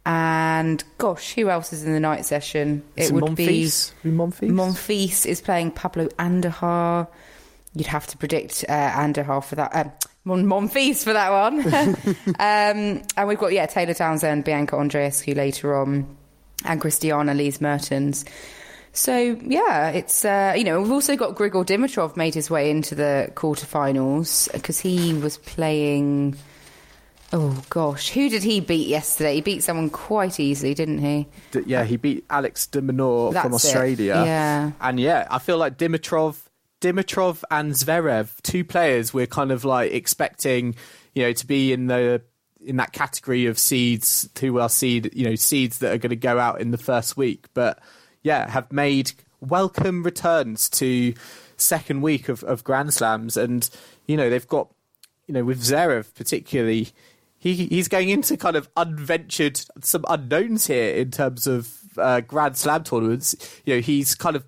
And 0.05 0.83
gosh, 0.97 1.33
who 1.33 1.49
else 1.49 1.73
is 1.73 1.83
in 1.83 1.93
the 1.93 1.99
night 1.99 2.25
session? 2.25 2.83
Is 2.95 3.09
it, 3.09 3.13
would 3.13 3.23
Monfils? 3.23 3.93
be 4.03 4.09
Monfils. 4.11 4.51
Monfils 4.51 5.25
is 5.25 5.41
playing 5.41 5.71
Pablo 5.71 6.07
Andujar. 6.19 7.07
You'd 7.73 7.87
have 7.87 8.05
to 8.07 8.17
predict 8.17 8.65
uh, 8.69 8.91
Andujar 8.91 9.43
for 9.43 9.55
that. 9.55 10.05
Mon- 10.25 10.45
Monfils 10.45 11.03
for 11.03 11.13
that 11.13 11.31
one. 11.31 11.59
um, 12.39 13.03
and 13.15 13.27
we've 13.27 13.37
got 13.37 13.53
yeah 13.53 13.67
Taylor 13.67 13.93
Townsend, 13.93 14.43
Bianca 14.43 14.75
Andreescu 14.75 15.35
later 15.35 15.75
on, 15.75 16.17
and 16.65 16.81
Christiana 16.81 17.33
Lees 17.33 17.61
Mertens. 17.61 18.25
So 18.91 19.37
yeah, 19.43 19.89
it's 19.89 20.23
uh, 20.25 20.53
you 20.57 20.63
know 20.63 20.81
we've 20.81 20.91
also 20.91 21.15
got 21.15 21.35
Grigor 21.35 21.65
Dimitrov 21.65 22.15
made 22.17 22.33
his 22.33 22.49
way 22.49 22.71
into 22.71 22.95
the 22.95 23.29
quarterfinals 23.35 24.51
because 24.51 24.79
he 24.79 25.13
was 25.13 25.37
playing. 25.37 26.37
Oh 27.33 27.61
gosh, 27.69 28.09
who 28.09 28.29
did 28.29 28.43
he 28.43 28.61
beat 28.61 28.87
yesterday? 28.87 29.35
He 29.35 29.41
beat 29.41 29.63
someone 29.63 29.89
quite 29.89 30.39
easily, 30.39 30.73
didn't 30.73 30.99
he? 30.99 31.27
D- 31.51 31.63
yeah, 31.65 31.83
he 31.83 31.97
beat 31.97 32.23
Alex 32.29 32.67
de 32.67 32.81
Minaur 32.81 33.33
from 33.33 33.53
Australia. 33.53 34.21
It. 34.21 34.25
Yeah, 34.25 34.71
and 34.79 34.99
yeah, 34.99 35.27
I 35.29 35.39
feel 35.39 35.57
like 35.57 35.77
Dimitrov, 35.77 36.37
Dimitrov 36.85 37.43
and 37.49 37.73
Zverev, 37.73 38.29
two 38.43 38.63
players 38.63 39.11
we're 39.11 39.25
kind 39.25 39.51
of 39.51 39.65
like 39.65 39.91
expecting, 39.91 40.75
you 41.15 41.23
know, 41.23 41.33
to 41.33 41.47
be 41.47 41.73
in 41.73 41.87
the 41.87 42.21
in 42.63 42.77
that 42.77 42.93
category 42.93 43.47
of 43.47 43.57
seeds 43.57 44.29
who 44.39 44.59
are 44.59 44.69
seed, 44.69 45.09
you 45.13 45.27
know, 45.27 45.33
seeds 45.33 45.79
that 45.79 45.91
are 45.91 45.97
going 45.97 46.11
to 46.11 46.15
go 46.15 46.37
out 46.39 46.61
in 46.61 46.69
the 46.69 46.77
first 46.77 47.17
week, 47.17 47.47
but 47.55 47.79
yeah, 48.21 48.47
have 48.49 48.71
made 48.71 49.13
welcome 49.39 50.03
returns 50.03 50.69
to 50.69 51.15
second 51.57 52.01
week 52.01 52.29
of, 52.29 52.43
of 52.43 52.63
Grand 52.63 52.93
Slams, 52.93 53.35
and 53.35 53.67
you 54.05 54.15
know 54.15 54.29
they've 54.29 54.47
got 54.47 54.71
you 55.25 55.33
know 55.33 55.43
with 55.43 55.61
Zverev 55.61 56.13
particularly, 56.13 56.89
he 57.39 57.53
he's 57.65 57.87
going 57.87 58.09
into 58.09 58.37
kind 58.37 58.55
of 58.55 58.69
unventured 58.77 59.59
some 59.81 60.05
unknowns 60.07 60.67
here 60.67 60.93
in 60.93 61.09
terms 61.09 61.47
of 61.47 61.97
uh, 61.97 62.21
Grand 62.21 62.57
Slam 62.57 62.83
tournaments. 62.83 63.35
You 63.65 63.75
know 63.75 63.81
he's 63.81 64.13
kind 64.13 64.35
of 64.35 64.45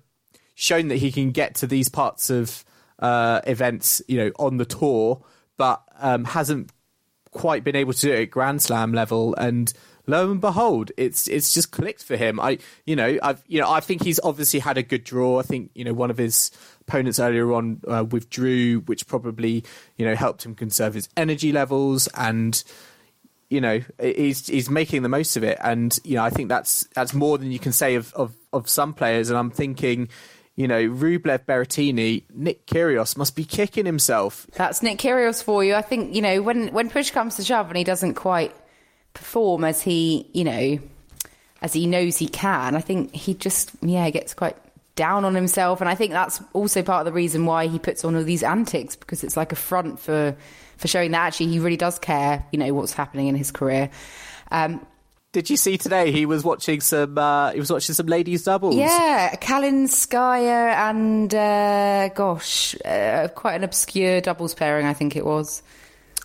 shown 0.58 0.88
that 0.88 0.96
he 0.96 1.12
can 1.12 1.30
get 1.30 1.54
to 1.54 1.68
these 1.68 1.88
parts 1.88 2.30
of 2.30 2.64
uh, 2.98 3.40
events, 3.46 4.02
you 4.08 4.16
know, 4.18 4.32
on 4.40 4.56
the 4.56 4.64
tour, 4.64 5.24
but 5.56 5.80
um, 6.00 6.24
hasn't 6.24 6.72
quite 7.30 7.62
been 7.62 7.76
able 7.76 7.92
to 7.92 8.00
do 8.00 8.12
it 8.12 8.22
at 8.22 8.30
Grand 8.32 8.60
Slam 8.60 8.92
level, 8.92 9.36
and 9.36 9.72
lo 10.08 10.32
and 10.32 10.40
behold, 10.40 10.90
it's 10.96 11.28
it's 11.28 11.54
just 11.54 11.70
clicked 11.70 12.02
for 12.02 12.16
him. 12.16 12.40
I 12.40 12.58
you 12.86 12.96
know 12.96 13.18
I've 13.22 13.40
you 13.46 13.60
know 13.60 13.70
I 13.70 13.78
think 13.78 14.02
he's 14.02 14.18
obviously 14.24 14.58
had 14.58 14.76
a 14.76 14.82
good 14.82 15.04
draw. 15.04 15.38
I 15.38 15.42
think 15.42 15.70
you 15.74 15.84
know 15.84 15.94
one 15.94 16.10
of 16.10 16.18
his 16.18 16.50
opponents 16.80 17.20
earlier 17.20 17.52
on 17.52 17.80
uh, 17.86 18.04
withdrew, 18.10 18.80
which 18.80 19.06
probably 19.06 19.62
you 19.96 20.04
know 20.04 20.16
helped 20.16 20.44
him 20.44 20.56
conserve 20.56 20.94
his 20.94 21.08
energy 21.16 21.52
levels 21.52 22.08
and. 22.08 22.62
You 23.50 23.62
know, 23.62 23.80
he's 23.98 24.46
he's 24.46 24.68
making 24.68 25.04
the 25.04 25.08
most 25.08 25.38
of 25.38 25.42
it, 25.42 25.56
and 25.62 25.98
you 26.04 26.16
know, 26.16 26.22
I 26.22 26.28
think 26.28 26.50
that's 26.50 26.86
that's 26.94 27.14
more 27.14 27.38
than 27.38 27.50
you 27.50 27.58
can 27.58 27.72
say 27.72 27.94
of 27.94 28.12
of, 28.12 28.34
of 28.52 28.68
some 28.68 28.92
players. 28.92 29.30
And 29.30 29.38
I'm 29.38 29.50
thinking, 29.50 30.10
you 30.58 30.66
know, 30.66 30.88
Rublev 30.88 31.44
Berrettini, 31.46 32.24
Nick 32.34 32.66
Kyrgios 32.66 33.16
must 33.16 33.36
be 33.36 33.44
kicking 33.44 33.86
himself. 33.86 34.44
That's 34.54 34.82
Nick 34.82 34.98
Kyrgios 34.98 35.40
for 35.40 35.62
you. 35.62 35.76
I 35.76 35.82
think, 35.82 36.16
you 36.16 36.20
know, 36.20 36.42
when, 36.42 36.72
when 36.72 36.90
push 36.90 37.12
comes 37.12 37.36
to 37.36 37.44
shove 37.44 37.68
and 37.68 37.76
he 37.76 37.84
doesn't 37.84 38.14
quite 38.14 38.52
perform 39.14 39.62
as 39.62 39.80
he, 39.80 40.28
you 40.34 40.42
know, 40.42 40.80
as 41.62 41.72
he 41.72 41.86
knows 41.86 42.16
he 42.16 42.26
can, 42.26 42.74
I 42.74 42.80
think 42.80 43.14
he 43.14 43.34
just, 43.34 43.70
yeah, 43.82 44.10
gets 44.10 44.34
quite 44.34 44.56
down 44.96 45.24
on 45.24 45.36
himself. 45.36 45.80
And 45.80 45.88
I 45.88 45.94
think 45.94 46.10
that's 46.10 46.42
also 46.52 46.82
part 46.82 47.06
of 47.06 47.12
the 47.12 47.16
reason 47.16 47.46
why 47.46 47.68
he 47.68 47.78
puts 47.78 48.04
on 48.04 48.16
all 48.16 48.24
these 48.24 48.42
antics 48.42 48.96
because 48.96 49.22
it's 49.22 49.36
like 49.36 49.52
a 49.52 49.56
front 49.56 50.00
for 50.00 50.36
for 50.76 50.88
showing 50.88 51.12
that 51.12 51.20
actually 51.20 51.46
he 51.46 51.60
really 51.60 51.76
does 51.76 52.00
care, 52.00 52.44
you 52.50 52.58
know, 52.58 52.74
what's 52.74 52.92
happening 52.92 53.28
in 53.28 53.36
his 53.36 53.52
career. 53.52 53.90
Um, 54.50 54.84
did 55.32 55.50
you 55.50 55.56
see 55.56 55.76
today? 55.76 56.10
He 56.10 56.26
was 56.26 56.42
watching 56.42 56.80
some. 56.80 57.18
Uh, 57.18 57.52
he 57.52 57.60
was 57.60 57.70
watching 57.70 57.94
some 57.94 58.06
ladies 58.06 58.44
doubles. 58.44 58.74
Yeah, 58.74 59.34
Kalinskaya 59.36 60.74
and 60.90 61.34
uh, 61.34 62.08
gosh, 62.14 62.74
uh, 62.84 63.28
quite 63.34 63.56
an 63.56 63.64
obscure 63.64 64.20
doubles 64.20 64.54
pairing. 64.54 64.86
I 64.86 64.94
think 64.94 65.16
it 65.16 65.24
was. 65.24 65.62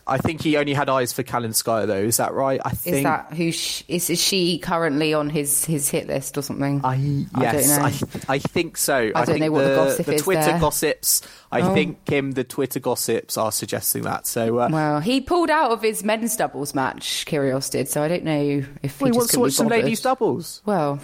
I 0.06 0.18
think 0.18 0.42
he 0.42 0.58
only 0.58 0.74
had 0.74 0.90
eyes 0.90 1.14
for 1.14 1.24
Kalinskaya, 1.24 1.88
though. 1.88 1.96
Is 1.96 2.18
that 2.18 2.34
right? 2.34 2.60
I 2.66 2.72
think. 2.72 2.98
Is 2.98 3.04
that 3.04 3.34
who 3.34 3.52
she, 3.54 3.86
is, 3.88 4.10
is 4.10 4.22
she 4.22 4.60
currently 4.60 5.14
on 5.14 5.30
his, 5.30 5.64
his 5.64 5.90
hit 5.90 6.08
list 6.08 6.38
or 6.38 6.42
something? 6.42 6.82
I 6.84 6.96
yes, 7.40 7.80
I, 7.80 8.34
I, 8.34 8.40
think 8.40 8.76
so. 8.76 9.12
I, 9.16 9.22
I 9.22 9.26
don't 9.26 9.40
know 9.40 9.52
what 9.52 9.64
the, 9.64 9.70
the 9.70 9.76
gossip 9.76 10.06
the 10.08 10.14
is 10.16 10.22
Twitter 10.22 10.42
there. 10.42 10.60
gossips. 10.60 11.22
I 11.54 11.62
Oh. 11.62 11.74
think 11.74 12.10
him. 12.10 12.32
The 12.32 12.44
Twitter 12.44 12.80
gossips 12.80 13.38
are 13.38 13.52
suggesting 13.52 14.04
that. 14.04 14.26
So 14.28 14.60
uh, 14.60 14.70
Well, 14.72 15.00
he 15.00 15.22
pulled 15.22 15.50
out 15.50 15.72
of 15.72 15.82
his 15.82 16.04
men's 16.04 16.36
doubles 16.36 16.74
match. 16.76 17.26
Kyrgios 17.28 17.70
did, 17.72 17.88
so 17.88 18.02
I 18.04 18.08
don't 18.08 18.24
know 18.24 18.64
if 18.82 19.00
he 19.00 19.04
we 19.06 19.12
just 19.12 19.18
want 19.20 19.30
to 19.32 19.40
watch 19.40 19.52
some 19.54 19.68
ladies 19.68 20.02
doubles. 20.02 20.62
Well, 20.66 21.00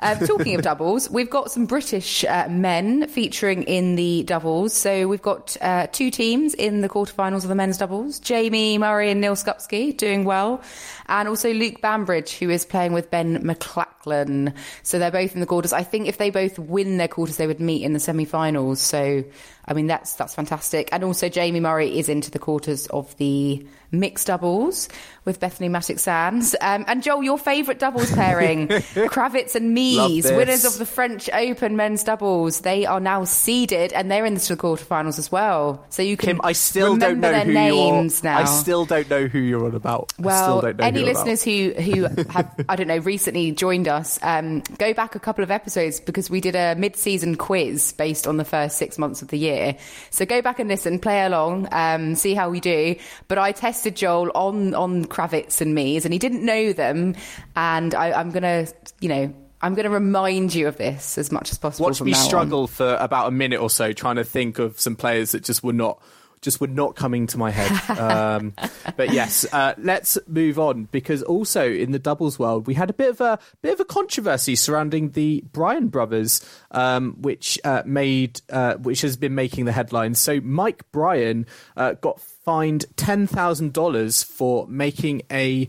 um, 0.00 0.18
talking 0.26 0.54
of 0.54 0.62
doubles, 0.70 1.08
we've 1.10 1.30
got 1.30 1.50
some 1.50 1.66
British 1.66 2.24
uh, 2.24 2.48
men 2.48 3.08
featuring 3.08 3.62
in 3.64 3.96
the 3.96 4.22
doubles. 4.24 4.72
So 4.72 5.08
we've 5.08 5.22
got 5.22 5.56
uh, 5.60 5.86
two 5.92 6.10
teams 6.10 6.54
in 6.54 6.80
the 6.80 6.88
quarterfinals 6.88 7.42
of 7.42 7.48
the 7.48 7.54
men's 7.54 7.78
doubles: 7.78 8.18
Jamie 8.18 8.78
Murray 8.78 9.10
and 9.10 9.20
Neal 9.20 9.34
Skupski 9.34 9.96
doing 9.96 10.24
well, 10.24 10.60
and 11.06 11.28
also 11.28 11.52
Luke 11.52 11.80
Bambridge, 11.80 12.38
who 12.38 12.50
is 12.50 12.64
playing 12.64 12.92
with 12.92 13.10
Ben 13.10 13.42
McLachlan. 13.42 14.54
So 14.82 14.98
they're 14.98 15.10
both 15.10 15.34
in 15.34 15.40
the 15.40 15.46
quarters. 15.46 15.72
I 15.72 15.82
think 15.82 16.08
if 16.08 16.18
they 16.18 16.30
both 16.30 16.58
win 16.58 16.98
their 16.98 17.08
quarters, 17.08 17.36
they 17.36 17.46
would 17.46 17.60
meet 17.60 17.82
in 17.82 17.92
the 17.92 18.00
semi-finals. 18.00 18.80
So. 18.80 19.24
I 19.64 19.74
mean 19.74 19.86
that's 19.86 20.16
that's 20.16 20.34
fantastic, 20.34 20.88
and 20.90 21.04
also 21.04 21.28
Jamie 21.28 21.60
Murray 21.60 21.96
is 21.96 22.08
into 22.08 22.32
the 22.32 22.40
quarters 22.40 22.88
of 22.88 23.16
the 23.18 23.64
mixed 23.92 24.26
doubles 24.26 24.88
with 25.24 25.38
Bethanie 25.38 25.70
Mattek-Sands. 25.70 26.56
Um, 26.60 26.84
and 26.88 27.02
Joel, 27.02 27.22
your 27.22 27.38
favourite 27.38 27.78
doubles 27.78 28.10
pairing, 28.10 28.68
Krawietz 28.68 29.54
and 29.54 29.76
Mies, 29.76 30.34
winners 30.34 30.64
of 30.64 30.78
the 30.78 30.86
French 30.86 31.30
Open 31.32 31.76
men's 31.76 32.02
doubles. 32.02 32.60
They 32.60 32.86
are 32.86 32.98
now 32.98 33.24
seeded 33.24 33.92
and 33.92 34.10
they're 34.10 34.24
into 34.24 34.56
the 34.56 34.60
quarterfinals 34.60 35.18
as 35.18 35.30
well. 35.30 35.84
So 35.90 36.02
you 36.02 36.16
can 36.16 36.30
Kim, 36.30 36.40
I 36.42 36.52
still 36.52 36.96
don't 36.96 37.20
know 37.20 37.30
their 37.30 37.44
who 37.44 37.52
names 37.52 38.22
you're. 38.22 38.32
now. 38.32 38.40
I 38.40 38.44
still 38.44 38.84
don't 38.84 39.08
know 39.08 39.26
who 39.26 39.38
you're 39.38 39.64
on 39.64 39.74
about. 39.74 40.12
I 40.18 40.22
well, 40.22 40.42
still 40.42 40.60
don't 40.62 40.78
know 40.78 40.84
any 40.92 41.00
who 41.00 41.04
you're 41.04 41.10
about. 41.10 41.26
listeners 41.26 41.42
who 41.42 41.72
who 41.72 42.22
have 42.32 42.64
I 42.68 42.76
don't 42.76 42.88
know 42.88 42.98
recently 42.98 43.52
joined 43.52 43.88
us, 43.88 44.18
um, 44.22 44.60
go 44.78 44.94
back 44.94 45.14
a 45.14 45.20
couple 45.20 45.42
of 45.42 45.50
episodes 45.50 46.00
because 46.00 46.30
we 46.30 46.40
did 46.40 46.54
a 46.54 46.74
mid-season 46.74 47.36
quiz 47.36 47.92
based 47.92 48.26
on 48.26 48.36
the 48.36 48.44
first 48.44 48.78
six 48.78 48.98
months 48.98 49.22
of 49.22 49.28
the 49.28 49.38
year. 49.38 49.76
So 50.10 50.24
go 50.24 50.42
back 50.42 50.58
and 50.58 50.68
listen, 50.68 50.98
play 50.98 51.24
along, 51.24 51.68
um, 51.72 52.14
see 52.14 52.34
how 52.34 52.50
we 52.50 52.60
do. 52.60 52.96
But 53.28 53.38
I 53.38 53.52
tested 53.52 53.96
Joel 53.96 54.30
on 54.34 54.74
on 54.74 55.04
Krawietz 55.06 55.60
and 55.60 55.76
Mies, 55.76 56.04
and 56.04 56.12
he 56.12 56.18
didn't 56.18 56.44
know 56.44 56.72
them. 56.72 57.14
And 57.56 57.94
I, 57.94 58.12
I'm 58.12 58.30
gonna, 58.30 58.66
you 59.00 59.08
know. 59.08 59.34
I'm 59.64 59.76
going 59.76 59.84
to 59.84 59.90
remind 59.90 60.56
you 60.56 60.66
of 60.66 60.76
this 60.76 61.16
as 61.18 61.30
much 61.30 61.52
as 61.52 61.58
possible. 61.58 61.86
Watch 61.86 61.98
from 61.98 62.06
me 62.06 62.10
now 62.14 62.18
on. 62.18 62.24
struggle 62.24 62.66
for 62.66 62.96
about 62.96 63.28
a 63.28 63.30
minute 63.30 63.60
or 63.60 63.70
so 63.70 63.92
trying 63.92 64.16
to 64.16 64.24
think 64.24 64.58
of 64.58 64.80
some 64.80 64.96
players 64.96 65.30
that 65.30 65.44
just 65.44 65.62
were 65.62 65.72
not 65.72 66.02
just 66.42 66.60
were 66.60 66.66
not 66.66 66.96
coming 66.96 67.26
to 67.28 67.38
my 67.38 67.50
head. 67.50 67.98
Um, 67.98 68.52
but 68.96 69.12
yes, 69.12 69.46
uh, 69.52 69.74
let's 69.78 70.18
move 70.26 70.58
on 70.58 70.88
because 70.90 71.22
also 71.22 71.70
in 71.70 71.92
the 71.92 71.98
doubles 71.98 72.38
world 72.38 72.66
we 72.66 72.74
had 72.74 72.90
a 72.90 72.92
bit 72.92 73.10
of 73.10 73.20
a 73.20 73.38
bit 73.62 73.72
of 73.72 73.80
a 73.80 73.84
controversy 73.84 74.56
surrounding 74.56 75.10
the 75.12 75.42
Bryan 75.52 75.88
brothers, 75.88 76.44
um, 76.72 77.14
which 77.22 77.58
uh, 77.64 77.82
made 77.86 78.40
uh, 78.50 78.74
which 78.74 79.00
has 79.00 79.16
been 79.16 79.34
making 79.34 79.64
the 79.64 79.72
headlines. 79.72 80.20
So 80.20 80.40
Mike 80.40 80.90
Bryan 80.92 81.46
uh, 81.76 81.94
got 81.94 82.20
fined 82.20 82.84
ten 82.96 83.26
thousand 83.26 83.72
dollars 83.72 84.22
for 84.22 84.66
making 84.66 85.22
a 85.30 85.68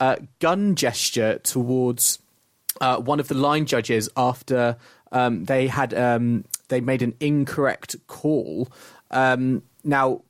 uh, 0.00 0.16
gun 0.40 0.74
gesture 0.74 1.38
towards 1.38 2.18
uh, 2.80 2.96
one 2.96 3.20
of 3.20 3.28
the 3.28 3.34
line 3.34 3.66
judges 3.66 4.08
after 4.16 4.76
um, 5.12 5.44
they 5.44 5.68
had 5.68 5.94
um, 5.94 6.44
they 6.68 6.80
made 6.80 7.02
an 7.02 7.14
incorrect 7.20 7.96
call. 8.06 8.68
Um, 9.10 9.62
now, 9.84 10.22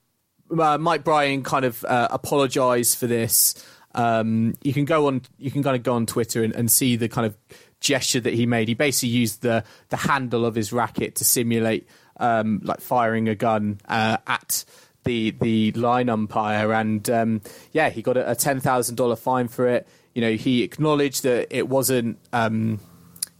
uh, 0.57 0.79
Mike 0.79 1.05
Bryan 1.05 1.43
kind 1.43 1.65
of 1.65 1.85
uh, 1.85 2.09
apologized 2.11 2.99
for 2.99 3.07
this. 3.07 3.65
Um, 3.95 4.55
you 4.63 4.73
can 4.73 4.85
go 4.85 5.07
on, 5.07 5.23
you 5.39 5.51
can 5.51 5.63
kind 5.63 5.77
of 5.77 5.83
go 5.83 5.95
on 5.95 6.07
Twitter 6.07 6.43
and, 6.43 6.55
and 6.55 6.71
see 6.71 6.97
the 6.97 7.09
kind 7.09 7.27
of 7.27 7.37
gesture 7.81 8.21
that 8.21 8.35
he 8.35 8.47
made. 8.47 8.69
He 8.69 8.75
basically 8.75 9.11
used 9.11 9.43
the 9.43 9.65
the 9.91 9.97
handle 9.97 10.45
of 10.45 10.55
his 10.55 10.73
racket 10.73 11.17
to 11.17 11.25
simulate 11.25 11.87
um, 12.19 12.61
like 12.65 12.81
firing 12.81 13.29
a 13.29 13.35
gun 13.35 13.81
uh, 13.87 14.17
at 14.27 14.65
the 15.05 15.31
the 15.41 15.73
line 15.73 16.09
umpire, 16.09 16.73
and 16.73 17.09
um, 17.11 17.41
yeah, 17.73 17.91
he 17.91 18.03
got 18.03 18.17
a, 18.17 18.33
a 18.33 18.35
ten 18.35 18.59
thousand 18.59 18.97
dollar 18.97 19.17
fine 19.17 19.49
for 19.49 19.69
it. 19.69 19.87
You 20.15 20.23
know, 20.23 20.33
he 20.33 20.63
acknowledged 20.63 21.23
that 21.23 21.57
it 21.57 21.69
wasn't. 21.69 22.19
Um, 22.33 22.81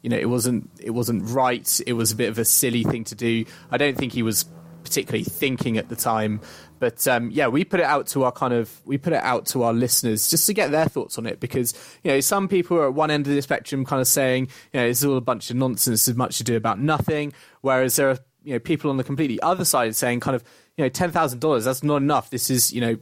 you 0.03 0.11
know, 0.11 0.19
it 0.19 0.29
wasn't 0.29 0.71
it 0.79 0.91
wasn't 0.91 1.25
right. 1.31 1.81
It 1.87 1.95
was 1.95 2.13
a 2.13 2.17
bit 2.17 2.29
of 2.29 2.39
a 2.39 2.45
silly 2.45 2.85
thing 2.85 3.05
to 3.05 3.15
do. 3.15 3.47
I 3.71 3.79
don't 3.79 3.97
think 3.97 4.13
he 4.13 4.23
was 4.23 4.45
particularly 4.85 5.25
thinking 5.25 5.79
at 5.79 5.89
the 5.89 5.97
time, 5.97 6.41
but 6.79 7.09
um, 7.09 7.31
yeah, 7.31 7.49
we 7.49 7.65
put 7.65 7.81
it 7.81 7.87
out 7.87 8.07
to 8.09 8.25
our 8.25 8.33
kind 8.33 8.53
of 8.53 8.71
we 8.85 8.99
put 8.99 9.13
it 9.13 9.23
out 9.23 9.47
to 9.47 9.63
our 9.63 9.73
listeners 9.73 10.29
just 10.29 10.47
to 10.47 10.53
get 10.53 10.71
their 10.71 10.87
thoughts 10.87 11.19
on 11.19 11.27
it 11.27 11.41
because 11.41 11.75
you 12.03 12.11
know 12.11 12.21
some 12.21 12.47
people 12.47 12.77
are 12.77 12.87
at 12.87 12.95
one 12.95 13.11
end 13.11 13.27
of 13.27 13.35
the 13.35 13.43
spectrum, 13.43 13.85
kind 13.85 14.01
of 14.01 14.07
saying 14.07 14.49
you 14.73 14.81
know 14.81 14.87
it's 14.87 15.05
all 15.05 15.17
a 15.17 15.21
bunch 15.21 15.51
of 15.51 15.57
nonsense, 15.57 16.05
there's 16.05 16.17
much 16.17 16.39
to 16.39 16.45
do 16.45 16.57
about 16.57 16.79
nothing, 16.79 17.33
whereas 17.63 17.97
there 17.97 18.11
are 18.11 18.19
you 18.45 18.53
know 18.53 18.59
people 18.59 18.91
on 18.91 18.99
the 18.99 19.05
completely 19.05 19.41
other 19.41 19.65
side 19.65 19.97
saying 19.97 20.21
kind 20.21 20.37
of 20.37 20.45
you 20.77 20.85
know 20.85 20.89
ten 20.89 21.11
thousand 21.11 21.41
dollars 21.41 21.65
that's 21.65 21.83
not 21.83 21.97
enough. 21.97 22.31
This 22.31 22.51
is 22.51 22.73
you 22.73 22.81
know 22.81 22.97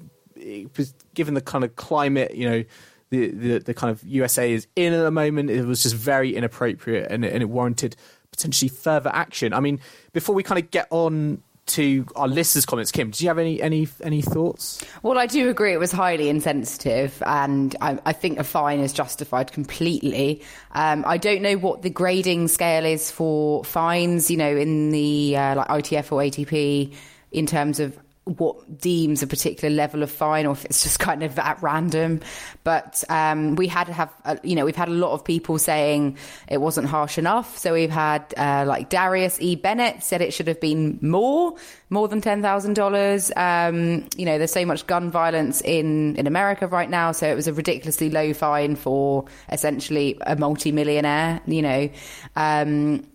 given 1.14 1.34
the 1.34 1.40
kind 1.40 1.62
of 1.62 1.76
climate 1.76 2.34
you 2.34 2.48
know 2.48 2.64
the, 3.10 3.28
the 3.28 3.58
the 3.58 3.74
kind 3.74 3.90
of 3.90 4.02
USA 4.04 4.50
is 4.52 4.66
in 4.74 4.92
at 4.92 5.02
the 5.02 5.10
moment. 5.10 5.50
It 5.50 5.64
was 5.64 5.82
just 5.82 5.94
very 5.94 6.34
inappropriate, 6.34 7.10
and 7.10 7.24
and 7.24 7.42
it 7.42 7.48
warranted 7.48 7.96
potentially 8.30 8.68
further 8.68 9.10
action. 9.12 9.52
I 9.52 9.60
mean, 9.60 9.80
before 10.12 10.34
we 10.34 10.42
kind 10.42 10.58
of 10.58 10.70
get 10.70 10.86
on 10.90 11.42
to 11.72 12.06
our 12.16 12.28
listeners' 12.28 12.66
comments, 12.66 12.90
Kim, 12.90 13.10
do 13.10 13.24
you 13.24 13.28
have 13.28 13.38
any 13.38 13.60
any 13.60 13.88
any 14.02 14.22
thoughts? 14.22 14.84
Well, 15.02 15.18
I 15.18 15.26
do 15.26 15.48
agree 15.48 15.72
it 15.72 15.80
was 15.80 15.92
highly 15.92 16.28
insensitive, 16.28 17.22
and 17.26 17.74
I, 17.80 17.98
I 18.04 18.12
think 18.12 18.38
a 18.38 18.44
fine 18.44 18.80
is 18.80 18.92
justified 18.92 19.52
completely. 19.52 20.42
Um, 20.72 21.04
I 21.06 21.18
don't 21.18 21.42
know 21.42 21.56
what 21.56 21.82
the 21.82 21.90
grading 21.90 22.48
scale 22.48 22.84
is 22.84 23.10
for 23.10 23.64
fines, 23.64 24.30
you 24.30 24.36
know, 24.36 24.56
in 24.56 24.90
the 24.90 25.36
uh, 25.36 25.56
like 25.56 25.68
ITF 25.68 26.12
or 26.12 26.20
ATP, 26.20 26.94
in 27.32 27.46
terms 27.46 27.80
of 27.80 27.98
what 28.24 28.78
deems 28.78 29.22
a 29.22 29.26
particular 29.26 29.74
level 29.74 30.02
of 30.02 30.10
fine, 30.10 30.46
or 30.46 30.52
if 30.52 30.64
it's 30.64 30.82
just 30.82 30.98
kind 31.00 31.22
of 31.22 31.38
at 31.38 31.60
random. 31.62 32.20
But 32.64 33.02
um, 33.08 33.56
we 33.56 33.66
had 33.66 33.88
to 33.88 33.92
have, 33.92 34.12
uh, 34.24 34.36
you 34.42 34.54
know, 34.54 34.64
we've 34.64 34.76
had 34.76 34.88
a 34.88 34.92
lot 34.92 35.12
of 35.12 35.24
people 35.24 35.58
saying 35.58 36.16
it 36.48 36.58
wasn't 36.58 36.86
harsh 36.86 37.18
enough. 37.18 37.58
So 37.58 37.72
we've 37.72 37.90
had 37.90 38.32
uh, 38.36 38.64
like 38.66 38.88
Darius 38.88 39.40
E. 39.40 39.56
Bennett 39.56 40.02
said 40.02 40.22
it 40.22 40.32
should 40.32 40.46
have 40.46 40.60
been 40.60 40.98
more, 41.02 41.54
more 41.90 42.06
than 42.06 42.20
ten 42.20 42.42
thousand 42.42 42.74
dollars. 42.74 43.32
Um, 43.34 44.06
you 44.16 44.24
know, 44.24 44.38
there's 44.38 44.52
so 44.52 44.64
much 44.64 44.86
gun 44.86 45.10
violence 45.10 45.60
in 45.60 46.16
in 46.16 46.26
America 46.26 46.68
right 46.68 46.88
now, 46.88 47.12
so 47.12 47.26
it 47.26 47.34
was 47.34 47.48
a 47.48 47.52
ridiculously 47.52 48.10
low 48.10 48.32
fine 48.32 48.76
for 48.76 49.24
essentially 49.50 50.16
a 50.22 50.36
multi-millionaire. 50.36 51.40
You 51.46 51.62
know. 51.62 51.90
Um, 52.36 53.06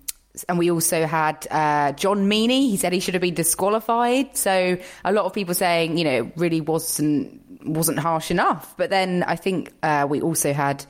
and 0.47 0.57
we 0.57 0.71
also 0.71 1.05
had 1.05 1.47
uh, 1.49 1.91
John 1.93 2.29
Meaney. 2.29 2.69
He 2.69 2.77
said 2.77 2.93
he 2.93 2.99
should 2.99 3.13
have 3.13 3.21
been 3.21 3.33
disqualified. 3.33 4.35
So 4.37 4.77
a 5.03 5.11
lot 5.11 5.25
of 5.25 5.33
people 5.33 5.53
saying, 5.53 5.97
you 5.97 6.03
know, 6.03 6.25
it 6.25 6.33
really 6.35 6.61
wasn't 6.61 7.41
wasn't 7.65 7.99
harsh 7.99 8.31
enough. 8.31 8.75
But 8.77 8.89
then 8.89 9.23
I 9.23 9.35
think 9.35 9.73
uh, 9.83 10.07
we 10.09 10.21
also 10.21 10.53
had 10.53 10.85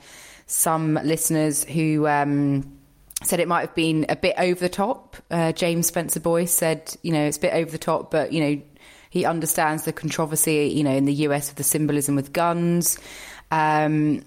some 0.46 0.94
listeners 1.02 1.64
who 1.64 2.06
um, 2.06 2.78
said 3.22 3.40
it 3.40 3.48
might 3.48 3.60
have 3.60 3.74
been 3.74 4.06
a 4.08 4.16
bit 4.16 4.34
over 4.38 4.60
the 4.60 4.68
top. 4.68 5.16
Uh, 5.30 5.52
James 5.52 5.86
Spencer 5.86 6.20
Boyce 6.20 6.52
said, 6.52 6.96
you 7.02 7.12
know, 7.12 7.24
it's 7.24 7.36
a 7.36 7.40
bit 7.40 7.54
over 7.54 7.70
the 7.70 7.78
top, 7.78 8.10
but 8.10 8.32
you 8.32 8.40
know, 8.40 8.62
he 9.10 9.24
understands 9.24 9.84
the 9.84 9.92
controversy, 9.92 10.72
you 10.74 10.84
know, 10.84 10.92
in 10.92 11.04
the 11.04 11.14
US 11.14 11.50
of 11.50 11.56
the 11.56 11.64
symbolism 11.64 12.14
with 12.14 12.32
guns. 12.32 12.98
Um, 13.50 14.24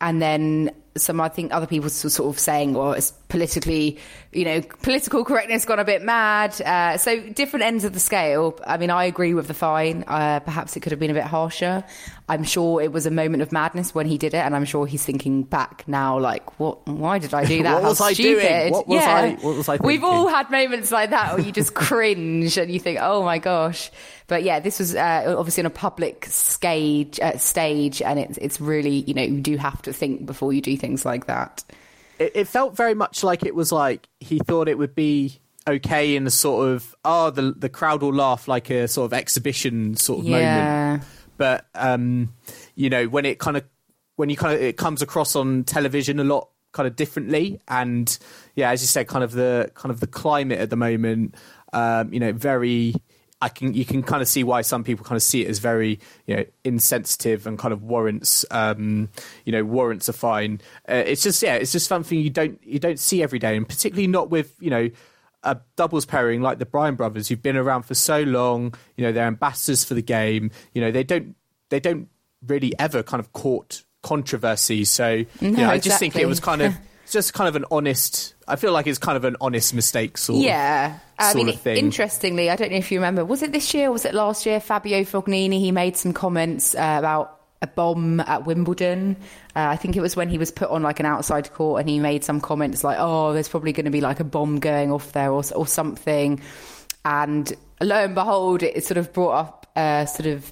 and 0.00 0.22
then 0.22 0.70
some, 0.96 1.20
I 1.20 1.28
think, 1.28 1.52
other 1.52 1.66
people 1.66 1.84
were 1.84 1.90
sort 1.90 2.34
of 2.34 2.38
saying, 2.38 2.74
well, 2.74 2.92
it's 2.92 3.12
politically, 3.30 3.98
you 4.32 4.44
know, 4.44 4.60
political 4.82 5.24
correctness 5.24 5.64
gone 5.64 5.78
a 5.78 5.84
bit 5.84 6.02
mad. 6.02 6.60
Uh, 6.60 6.98
so 6.98 7.18
different 7.30 7.64
ends 7.64 7.84
of 7.84 7.94
the 7.94 8.00
scale. 8.00 8.58
I 8.66 8.76
mean, 8.76 8.90
I 8.90 9.04
agree 9.04 9.32
with 9.32 9.48
the 9.48 9.54
fine. 9.54 10.04
Uh, 10.06 10.40
perhaps 10.40 10.76
it 10.76 10.80
could 10.80 10.92
have 10.92 10.98
been 11.00 11.10
a 11.10 11.14
bit 11.14 11.24
harsher. 11.24 11.82
I'm 12.28 12.44
sure 12.44 12.80
it 12.80 12.92
was 12.92 13.06
a 13.06 13.10
moment 13.10 13.42
of 13.42 13.50
madness 13.50 13.92
when 13.94 14.06
he 14.06 14.18
did 14.18 14.34
it, 14.34 14.38
and 14.44 14.54
I'm 14.54 14.64
sure 14.64 14.86
he's 14.86 15.04
thinking 15.04 15.42
back 15.42 15.82
now, 15.88 16.18
like, 16.18 16.60
what? 16.60 16.86
Why 16.86 17.18
did 17.18 17.32
I 17.34 17.44
do 17.44 17.62
that? 17.64 17.74
What 17.74 17.82
How 17.82 17.88
was 17.88 18.00
I 18.00 18.12
doing? 18.12 18.38
stupid. 18.40 18.72
What 18.72 18.86
was 18.86 19.00
yeah. 19.00 19.10
I- 19.16 19.34
what 19.40 19.56
was 19.56 19.68
I 19.68 19.76
We've 19.76 20.04
all 20.04 20.28
had 20.28 20.50
moments 20.50 20.92
like 20.92 21.10
that 21.10 21.34
where 21.36 21.44
you 21.44 21.50
just 21.52 21.74
cringe 21.86 22.56
and 22.58 22.70
you 22.70 22.78
think, 22.78 22.98
oh 23.00 23.24
my 23.24 23.38
gosh. 23.38 23.90
But 24.28 24.44
yeah, 24.44 24.60
this 24.60 24.78
was 24.78 24.94
uh, 24.94 25.34
obviously 25.36 25.62
on 25.62 25.66
a 25.66 25.70
public 25.70 26.26
stage, 26.26 27.18
uh, 27.20 27.36
stage, 27.38 28.00
and 28.02 28.18
it's 28.18 28.38
it's 28.38 28.60
really 28.60 29.00
you 29.06 29.14
know 29.14 29.22
you 29.22 29.40
do 29.40 29.56
have 29.56 29.82
to 29.82 29.92
think 29.92 30.24
before 30.24 30.52
you 30.52 30.60
do 30.60 30.76
things 30.76 31.04
like 31.04 31.26
that. 31.26 31.64
It, 32.20 32.32
it 32.36 32.44
felt 32.48 32.76
very 32.76 32.94
much 32.94 33.24
like 33.24 33.44
it 33.44 33.54
was 33.54 33.72
like 33.72 34.08
he 34.20 34.38
thought 34.38 34.68
it 34.68 34.78
would 34.78 34.94
be 34.94 35.40
okay 35.66 36.14
in 36.16 36.26
a 36.26 36.30
sort 36.30 36.68
of 36.68 36.94
oh 37.04 37.30
the 37.30 37.52
the 37.56 37.68
crowd 37.68 38.02
will 38.02 38.14
laugh 38.14 38.46
like 38.46 38.70
a 38.70 38.86
sort 38.86 39.06
of 39.06 39.12
exhibition 39.12 39.96
sort 39.96 40.20
of 40.20 40.26
Yeah. 40.26 40.38
moment. 40.92 41.04
But 41.36 41.66
um, 41.74 42.32
you 42.76 42.90
know 42.90 43.06
when 43.08 43.24
it 43.24 43.38
kind 43.38 43.56
of 43.56 43.64
when 44.16 44.28
you 44.30 44.36
kind 44.36 44.54
of 44.54 44.60
it 44.62 44.76
comes 44.76 45.02
across 45.02 45.34
on 45.34 45.64
television 45.64 46.20
a 46.20 46.24
lot 46.24 46.50
kind 46.72 46.86
of 46.86 46.94
differently 46.94 47.60
and 47.66 48.16
yeah 48.54 48.70
as 48.70 48.80
you 48.80 48.86
said 48.86 49.08
kind 49.08 49.24
of 49.24 49.32
the 49.32 49.72
kind 49.74 49.90
of 49.90 49.98
the 49.98 50.06
climate 50.06 50.60
at 50.60 50.70
the 50.70 50.76
moment 50.76 51.34
um, 51.72 52.12
you 52.12 52.20
know 52.20 52.32
very 52.32 52.94
I 53.40 53.48
can 53.48 53.72
you 53.74 53.84
can 53.84 54.02
kind 54.02 54.20
of 54.20 54.28
see 54.28 54.44
why 54.44 54.62
some 54.62 54.84
people 54.84 55.04
kind 55.04 55.16
of 55.16 55.22
see 55.22 55.42
it 55.42 55.48
as 55.48 55.58
very 55.58 55.98
you 56.26 56.36
know 56.36 56.44
insensitive 56.64 57.46
and 57.46 57.58
kind 57.58 57.72
of 57.72 57.82
warrants 57.82 58.44
um, 58.50 59.08
you 59.44 59.52
know 59.52 59.64
warrants 59.64 60.08
a 60.08 60.12
fine. 60.12 60.60
Uh, 60.88 61.02
it's 61.06 61.22
just 61.22 61.42
yeah, 61.42 61.54
it's 61.54 61.72
just 61.72 61.86
something 61.86 62.18
you 62.18 62.30
don't 62.30 62.60
you 62.62 62.78
don't 62.78 62.98
see 62.98 63.22
every 63.22 63.38
day, 63.38 63.56
and 63.56 63.68
particularly 63.68 64.06
not 64.06 64.30
with 64.30 64.54
you 64.60 64.70
know 64.70 64.90
a 65.42 65.58
doubles 65.76 66.04
pairing 66.04 66.42
like 66.42 66.58
the 66.58 66.66
Bryan 66.66 66.96
brothers 66.96 67.28
who've 67.28 67.42
been 67.42 67.56
around 67.56 67.84
for 67.84 67.94
so 67.94 68.22
long. 68.22 68.74
You 68.96 69.04
know 69.04 69.12
they're 69.12 69.26
ambassadors 69.26 69.84
for 69.84 69.94
the 69.94 70.02
game. 70.02 70.50
You 70.74 70.82
know 70.82 70.90
they 70.90 71.04
don't 71.04 71.34
they 71.70 71.80
don't 71.80 72.08
really 72.46 72.72
ever 72.78 73.02
kind 73.02 73.20
of 73.20 73.32
court 73.32 73.84
controversy. 74.02 74.84
So 74.84 75.24
you 75.40 75.50
know, 75.50 75.68
I 75.68 75.78
just 75.78 75.98
think 75.98 76.16
it 76.16 76.26
was 76.26 76.40
kind 76.40 76.62
of 76.62 76.74
just 77.12 77.34
kind 77.34 77.48
of 77.48 77.56
an 77.56 77.64
honest. 77.70 78.34
I 78.48 78.56
feel 78.56 78.72
like 78.72 78.86
it's 78.86 78.98
kind 78.98 79.16
of 79.16 79.24
an 79.24 79.36
honest 79.40 79.74
mistake 79.74 80.18
sort 80.18 80.38
of 80.38 80.44
Yeah. 80.44 80.98
I 81.18 81.34
mean, 81.34 81.50
of 81.50 81.60
thing. 81.60 81.76
interestingly, 81.76 82.48
I 82.50 82.56
don't 82.56 82.70
know 82.70 82.78
if 82.78 82.90
you 82.90 82.98
remember, 82.98 83.24
was 83.24 83.42
it 83.42 83.52
this 83.52 83.74
year 83.74 83.88
or 83.88 83.92
was 83.92 84.04
it 84.04 84.14
last 84.14 84.46
year? 84.46 84.58
Fabio 84.58 85.02
Fognini, 85.02 85.58
he 85.60 85.70
made 85.70 85.96
some 85.96 86.12
comments 86.12 86.74
uh, 86.74 86.96
about 86.98 87.38
a 87.62 87.66
bomb 87.66 88.20
at 88.20 88.46
Wimbledon. 88.46 89.16
Uh, 89.54 89.66
I 89.68 89.76
think 89.76 89.96
it 89.96 90.00
was 90.00 90.16
when 90.16 90.30
he 90.30 90.38
was 90.38 90.50
put 90.50 90.70
on 90.70 90.82
like 90.82 90.98
an 90.98 91.06
outside 91.06 91.52
court 91.52 91.80
and 91.80 91.90
he 91.90 91.98
made 91.98 92.24
some 92.24 92.40
comments 92.40 92.82
like, 92.82 92.96
oh, 92.98 93.34
there's 93.34 93.48
probably 93.48 93.72
going 93.72 93.84
to 93.84 93.90
be 93.90 94.00
like 94.00 94.20
a 94.20 94.24
bomb 94.24 94.60
going 94.60 94.90
off 94.90 95.12
there 95.12 95.30
or, 95.30 95.42
or 95.54 95.66
something. 95.66 96.40
And 97.04 97.52
lo 97.80 97.96
and 97.96 98.14
behold, 98.14 98.62
it 98.62 98.82
sort 98.84 98.98
of 98.98 99.12
brought 99.12 99.32
up 99.32 99.66
uh, 99.76 100.06
sort 100.06 100.26
of 100.26 100.50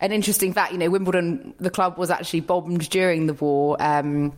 an 0.00 0.12
interesting 0.12 0.52
fact. 0.52 0.72
You 0.72 0.78
know, 0.78 0.90
Wimbledon, 0.90 1.54
the 1.58 1.70
club 1.70 1.98
was 1.98 2.10
actually 2.10 2.40
bombed 2.40 2.88
during 2.88 3.26
the 3.26 3.34
war. 3.34 3.76
Um, 3.80 4.32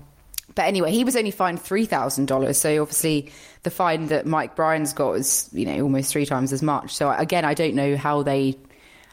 but 0.54 0.64
anyway, 0.64 0.92
he 0.92 1.04
was 1.04 1.16
only 1.16 1.30
fined 1.30 1.60
three 1.60 1.84
thousand 1.84 2.26
dollars. 2.26 2.58
So 2.58 2.80
obviously, 2.80 3.32
the 3.62 3.70
fine 3.70 4.06
that 4.06 4.26
Mike 4.26 4.56
Bryan's 4.56 4.92
got 4.92 5.12
is 5.12 5.48
you 5.52 5.66
know 5.66 5.82
almost 5.82 6.12
three 6.12 6.26
times 6.26 6.52
as 6.52 6.62
much. 6.62 6.94
So 6.94 7.10
again, 7.10 7.44
I 7.44 7.54
don't 7.54 7.74
know 7.74 7.96
how 7.96 8.22
they 8.22 8.56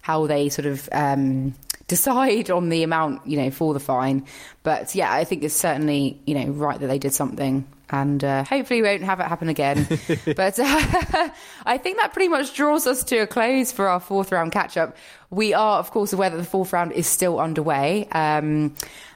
how 0.01 0.27
they 0.27 0.49
sort 0.49 0.65
of 0.65 0.87
um, 0.91 1.53
decide 1.87 2.49
on 2.49 2.69
the 2.69 2.83
amount 2.83 3.25
you 3.27 3.37
know 3.37 3.51
for 3.51 3.73
the 3.73 3.79
fine. 3.79 4.25
But 4.63 4.95
yeah, 4.95 5.11
I 5.11 5.23
think 5.23 5.43
it's 5.43 5.55
certainly 5.55 6.21
you 6.25 6.35
know 6.35 6.51
right 6.51 6.79
that 6.79 6.87
they 6.87 6.99
did 6.99 7.13
something. 7.13 7.67
And 7.89 8.23
uh, 8.23 8.43
hopefully, 8.43 8.81
we 8.81 8.87
won't 8.87 9.03
have 9.03 9.19
it 9.19 9.27
happen 9.27 9.49
again. 9.49 9.85
but 10.35 10.57
uh, 10.57 10.63
I 11.65 11.77
think 11.77 11.97
that 11.97 12.11
pretty 12.11 12.29
much 12.29 12.55
draws 12.55 12.87
us 12.87 13.03
to 13.05 13.17
a 13.17 13.27
close 13.27 13.71
for 13.71 13.87
our 13.87 13.99
fourth 13.99 14.31
round 14.31 14.51
catch 14.51 14.77
up. 14.77 14.97
We 15.29 15.53
are, 15.53 15.77
of 15.77 15.91
course, 15.91 16.11
aware 16.11 16.31
that 16.31 16.37
the 16.37 16.43
fourth 16.43 16.73
round 16.73 16.93
is 16.93 17.05
still 17.05 17.39
underway. 17.39 18.07
Um, 18.11 18.73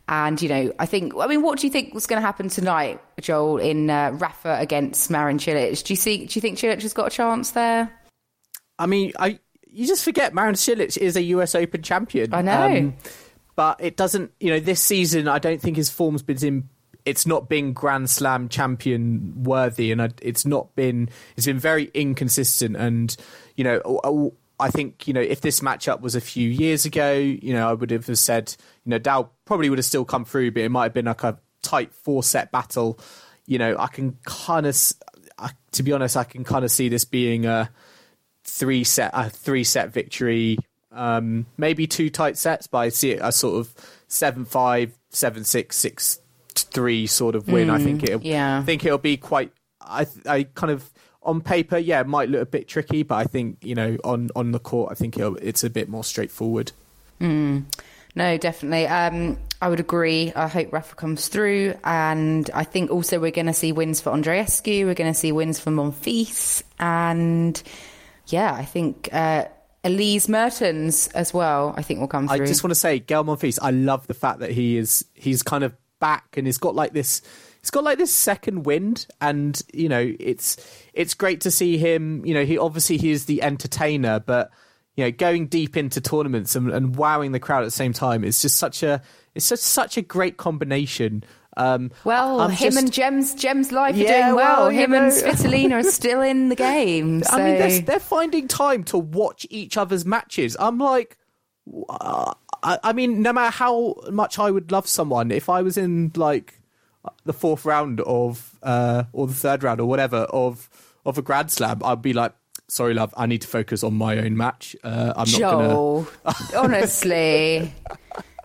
and, 0.07 0.41
you 0.41 0.49
know, 0.49 0.73
I 0.79 0.85
think, 0.85 1.13
I 1.17 1.27
mean, 1.27 1.41
what 1.41 1.59
do 1.59 1.67
you 1.67 1.71
think 1.71 1.93
was 1.93 2.07
going 2.07 2.21
to 2.21 2.25
happen 2.25 2.49
tonight, 2.49 3.01
Joel, 3.19 3.57
in 3.57 3.89
uh, 3.89 4.11
Rafa 4.13 4.57
against 4.59 5.11
Marin 5.11 5.37
Cilic? 5.37 5.83
Do 5.83 5.93
you 5.93 5.97
see, 5.97 6.25
do 6.25 6.37
you 6.37 6.41
think 6.41 6.57
Cilic 6.57 6.81
has 6.81 6.93
got 6.93 7.07
a 7.07 7.09
chance 7.09 7.51
there? 7.51 7.91
I 8.79 8.85
mean, 8.85 9.11
I 9.19 9.39
you 9.77 9.85
just 9.85 10.03
forget 10.03 10.33
Marin 10.33 10.55
Cilic 10.55 10.97
is 10.97 11.15
a 11.15 11.21
US 11.21 11.55
Open 11.55 11.81
champion. 11.81 12.33
Um, 12.33 12.39
I 12.39 12.41
know. 12.41 12.93
but 13.55 13.79
it 13.79 13.95
doesn't. 13.95 14.31
You 14.39 14.51
know, 14.51 14.59
this 14.59 14.81
season 14.81 15.27
I 15.27 15.39
don't 15.39 15.61
think 15.61 15.77
his 15.77 15.89
form's 15.89 16.23
been 16.23 16.43
in. 16.43 16.69
It's 17.05 17.25
not 17.25 17.47
been 17.47 17.73
Grand 17.73 18.09
Slam 18.09 18.49
champion 18.49 19.43
worthy, 19.43 19.91
and 19.91 20.13
it's 20.21 20.45
not 20.45 20.75
been. 20.75 21.09
It's 21.35 21.45
been 21.45 21.59
very 21.59 21.91
inconsistent, 21.93 22.75
and 22.75 23.15
you 23.55 23.63
know. 23.63 24.33
I 24.59 24.71
think 24.71 25.07
you 25.07 25.13
know 25.13 25.21
if 25.21 25.41
this 25.41 25.59
matchup 25.59 26.01
was 26.01 26.15
a 26.15 26.21
few 26.21 26.49
years 26.49 26.83
ago, 26.85 27.13
you 27.13 27.53
know 27.53 27.69
I 27.69 27.73
would 27.73 27.91
have 27.91 28.17
said 28.17 28.55
you 28.87 28.91
know 28.91 28.99
Dow 28.99 29.29
probably 29.43 29.69
would 29.69 29.79
have 29.79 29.85
still 29.85 30.05
come 30.05 30.23
through, 30.23 30.51
but 30.51 30.63
it 30.63 30.69
might 30.69 30.83
have 30.83 30.93
been 30.93 31.05
like 31.05 31.23
a 31.23 31.37
tight 31.61 31.93
four 31.93 32.23
set 32.23 32.53
battle. 32.53 32.97
You 33.45 33.59
know 33.59 33.75
I 33.77 33.87
can 33.87 34.17
kind 34.23 34.65
of, 34.65 34.75
to 35.73 35.83
be 35.83 35.91
honest, 35.91 36.15
I 36.15 36.23
can 36.23 36.45
kind 36.45 36.63
of 36.63 36.71
see 36.71 36.87
this 36.87 37.03
being 37.03 37.45
a 37.45 37.69
three 38.45 38.85
set 38.85 39.11
a 39.13 39.29
three 39.29 39.65
set 39.65 39.91
victory 39.91 40.57
um 40.93 41.45
maybe 41.57 41.85
two 41.85 42.09
tight 42.09 42.37
sets 42.37 42.65
but 42.65 42.77
i 42.77 42.89
see 42.89 43.11
it 43.11 43.19
as 43.19 43.35
sort 43.35 43.59
of 43.59 43.73
seven 44.07 44.45
five 44.45 44.97
seven 45.09 45.43
six 45.43 45.75
six 45.75 46.21
three 46.55 47.05
sort 47.05 47.35
of 47.35 47.49
win 47.49 47.69
i 47.69 47.77
think 47.77 48.03
it 48.03 48.23
yeah. 48.23 48.57
i 48.57 48.63
think 48.63 48.85
it'll 48.85 48.97
be 48.97 49.17
quite 49.17 49.51
i 49.81 50.07
i 50.25 50.43
kind 50.43 50.71
of 50.71 50.89
on 51.21 51.41
paper 51.41 51.77
yeah 51.77 51.99
it 51.99 52.07
might 52.07 52.29
look 52.29 52.41
a 52.41 52.45
bit 52.45 52.69
tricky 52.69 53.03
but 53.03 53.15
i 53.15 53.25
think 53.25 53.57
you 53.61 53.75
know 53.75 53.97
on 54.05 54.29
on 54.33 54.53
the 54.53 54.59
court 54.59 54.89
i 54.93 54.95
think 54.95 55.17
it'll, 55.17 55.35
it's 55.37 55.65
a 55.65 55.69
bit 55.69 55.89
more 55.89 56.05
straightforward 56.05 56.71
No, 58.17 58.35
definitely. 58.35 58.87
Um, 58.87 59.37
I 59.61 59.69
would 59.69 59.79
agree. 59.79 60.33
I 60.35 60.47
hope 60.47 60.73
Rafa 60.73 60.95
comes 60.95 61.27
through. 61.27 61.75
And 61.83 62.49
I 62.51 62.63
think 62.63 62.89
also 62.89 63.19
we're 63.19 63.29
going 63.29 63.45
to 63.45 63.53
see 63.53 63.71
wins 63.71 64.01
for 64.01 64.11
Andreescu. 64.11 64.85
We're 64.85 64.95
going 64.95 65.13
to 65.13 65.17
see 65.19 65.31
wins 65.31 65.59
for 65.59 65.69
Monfils. 65.69 66.63
And 66.79 67.61
yeah, 68.25 68.51
I 68.51 68.65
think 68.65 69.09
uh, 69.13 69.45
Elise 69.83 70.27
Mertens 70.27 71.09
as 71.09 71.31
well, 71.31 71.75
I 71.77 71.83
think 71.83 71.99
will 71.99 72.07
come 72.07 72.27
through. 72.27 72.43
I 72.43 72.47
just 72.47 72.63
want 72.63 72.71
to 72.71 72.75
say, 72.79 72.97
Gael 72.97 73.23
Monfils, 73.23 73.59
I 73.61 73.69
love 73.69 74.07
the 74.07 74.15
fact 74.15 74.39
that 74.39 74.49
he 74.49 74.77
is 74.77 75.05
he's 75.13 75.43
kind 75.43 75.63
of 75.63 75.75
back 75.99 76.37
and 76.37 76.47
he's 76.47 76.57
got 76.57 76.73
like 76.73 76.93
this 76.93 77.21
he's 77.61 77.71
got 77.71 77.83
like 77.83 77.97
this 77.97 78.13
second 78.13 78.67
wind 78.67 79.07
and 79.19 79.63
you 79.73 79.89
know 79.89 80.13
it's 80.19 80.57
it's 80.93 81.15
great 81.15 81.41
to 81.41 81.49
see 81.49 81.75
him 81.79 82.23
you 82.23 82.35
know 82.35 82.45
he 82.45 82.55
obviously 82.55 82.97
he 82.97 83.09
is 83.09 83.25
the 83.25 83.41
entertainer 83.41 84.19
but 84.19 84.51
you 84.97 85.05
know 85.05 85.11
going 85.11 85.47
deep 85.47 85.77
into 85.77 86.01
tournaments 86.01 86.55
and, 86.55 86.69
and 86.71 86.97
wowing 86.97 87.31
the 87.31 87.39
crowd 87.39 87.61
at 87.61 87.65
the 87.65 87.71
same 87.71 87.93
time 87.93 88.25
is 88.25 88.41
just 88.41 88.57
such 88.57 88.83
a 88.83 89.01
it's 89.35 89.47
just 89.47 89.63
such 89.63 89.95
a 89.95 90.01
great 90.01 90.35
combination 90.35 91.23
um 91.55 91.89
well, 92.03 92.41
I'm 92.41 92.51
him 92.51 92.73
just- 92.73 92.77
and 92.77 92.91
Gems 92.93 93.33
Gems 93.33 93.71
Life 93.71 93.95
are 93.95 93.97
doing 93.97 94.35
well. 94.35 94.35
well, 94.35 94.69
him 94.69 94.93
and. 94.93 95.11
Svitolina 95.11 95.71
are 95.73 95.83
still 95.83 96.21
in 96.21 96.49
the 96.49 96.55
game. 96.55 97.23
So. 97.23 97.31
I 97.35 97.37
mean, 97.37 97.57
they're, 97.57 97.81
they're 97.81 97.99
finding 97.99 98.47
time 98.47 98.83
to 98.85 98.97
watch 98.99 99.47
each 99.49 99.75
other's 99.75 100.05
matches. 100.05 100.55
I'm 100.59 100.77
like, 100.77 101.17
uh, 101.89 102.31
I, 102.61 102.77
I 102.83 102.93
mean, 102.93 103.23
no 103.23 103.33
matter 103.33 103.49
how 103.49 103.95
much 104.11 104.37
I 104.37 104.51
would 104.51 104.71
love 104.71 104.87
someone, 104.87 105.31
if 105.31 105.49
I 105.49 105.63
was 105.63 105.79
in 105.79 106.11
like 106.15 106.61
the 107.25 107.33
fourth 107.33 107.65
round 107.65 108.01
of, 108.01 108.59
uh, 108.61 109.05
or 109.11 109.25
the 109.25 109.33
third 109.33 109.63
round 109.63 109.81
or 109.81 109.87
whatever 109.87 110.27
of 110.29 110.69
of 111.07 111.17
a 111.17 111.23
Grand 111.23 111.51
Slam, 111.51 111.81
I'd 111.83 112.03
be 112.03 112.13
like, 112.13 112.33
sorry, 112.67 112.93
love, 112.93 113.13
I 113.17 113.25
need 113.25 113.41
to 113.41 113.47
focus 113.47 113.83
on 113.83 113.95
my 113.95 114.17
own 114.17 114.37
match. 114.37 114.75
Uh, 114.83 115.13
I'm 115.15 115.31
not 115.31 115.39
gonna. 115.39 115.67
Joel, 115.67 116.07
honestly, 116.55 117.73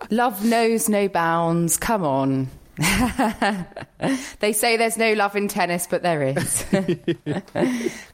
love 0.09 0.43
knows 0.45 0.89
no 0.89 1.07
bounds. 1.07 1.77
Come 1.77 2.03
on. 2.03 2.49
they 4.39 4.51
say 4.51 4.77
there's 4.77 4.97
no 4.97 5.13
love 5.13 5.35
in 5.35 5.47
tennis, 5.47 5.85
but 5.85 6.01
there 6.01 6.23
is. 6.23 6.65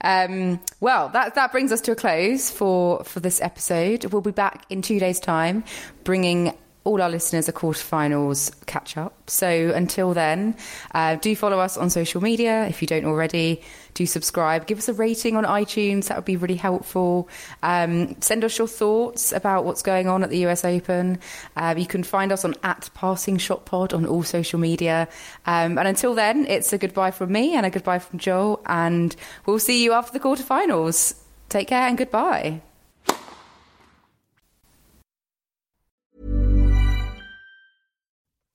um, 0.01 0.59
well, 0.81 1.07
that 1.09 1.35
that 1.35 1.51
brings 1.51 1.71
us 1.71 1.79
to 1.81 1.93
a 1.93 1.95
close 1.95 2.51
for 2.51 3.03
for 3.05 3.21
this 3.21 3.39
episode. 3.41 4.05
We'll 4.05 4.21
be 4.21 4.31
back 4.31 4.65
in 4.69 4.81
two 4.81 4.99
days' 4.99 5.19
time, 5.19 5.63
bringing 6.03 6.53
all 6.89 7.01
our 7.01 7.09
listeners 7.09 7.47
a 7.47 7.53
quarterfinals 7.53 8.51
catch 8.65 8.97
up. 8.97 9.29
So 9.29 9.47
until 9.47 10.15
then, 10.15 10.55
uh, 10.95 11.15
do 11.15 11.35
follow 11.35 11.59
us 11.59 11.77
on 11.77 11.91
social 11.91 12.19
media 12.19 12.65
if 12.65 12.81
you 12.81 12.87
don't 12.87 13.05
already. 13.05 13.61
Do 13.93 14.05
subscribe. 14.05 14.65
Give 14.65 14.79
us 14.79 14.89
a 14.89 14.93
rating 14.93 15.35
on 15.35 15.43
iTunes. 15.43 16.07
That 16.07 16.17
would 16.17 16.25
be 16.25 16.35
really 16.35 16.55
helpful. 16.55 17.29
Um, 17.61 18.19
send 18.21 18.43
us 18.43 18.57
your 18.57 18.67
thoughts 18.67 19.31
about 19.31 19.65
what's 19.65 19.83
going 19.83 20.07
on 20.07 20.23
at 20.23 20.31
the 20.31 20.45
US 20.47 20.65
Open. 20.65 21.19
Uh, 21.55 21.75
you 21.77 21.85
can 21.85 22.03
find 22.03 22.31
us 22.31 22.43
on 22.43 22.55
at 22.63 22.89
Passing 22.95 23.37
Shot 23.37 23.65
Pod 23.65 23.93
on 23.93 24.05
all 24.05 24.23
social 24.23 24.59
media. 24.59 25.07
Um, 25.45 25.77
and 25.77 25.87
until 25.87 26.15
then, 26.15 26.47
it's 26.47 26.73
a 26.73 26.77
goodbye 26.77 27.11
from 27.11 27.31
me 27.31 27.55
and 27.55 27.65
a 27.65 27.69
goodbye 27.69 27.99
from 27.99 28.17
Joel. 28.17 28.61
And 28.65 29.15
we'll 29.45 29.59
see 29.59 29.83
you 29.83 29.93
after 29.93 30.17
the 30.17 30.23
quarterfinals. 30.23 31.15
Take 31.49 31.67
care 31.67 31.87
and 31.87 31.97
goodbye. 31.97 32.61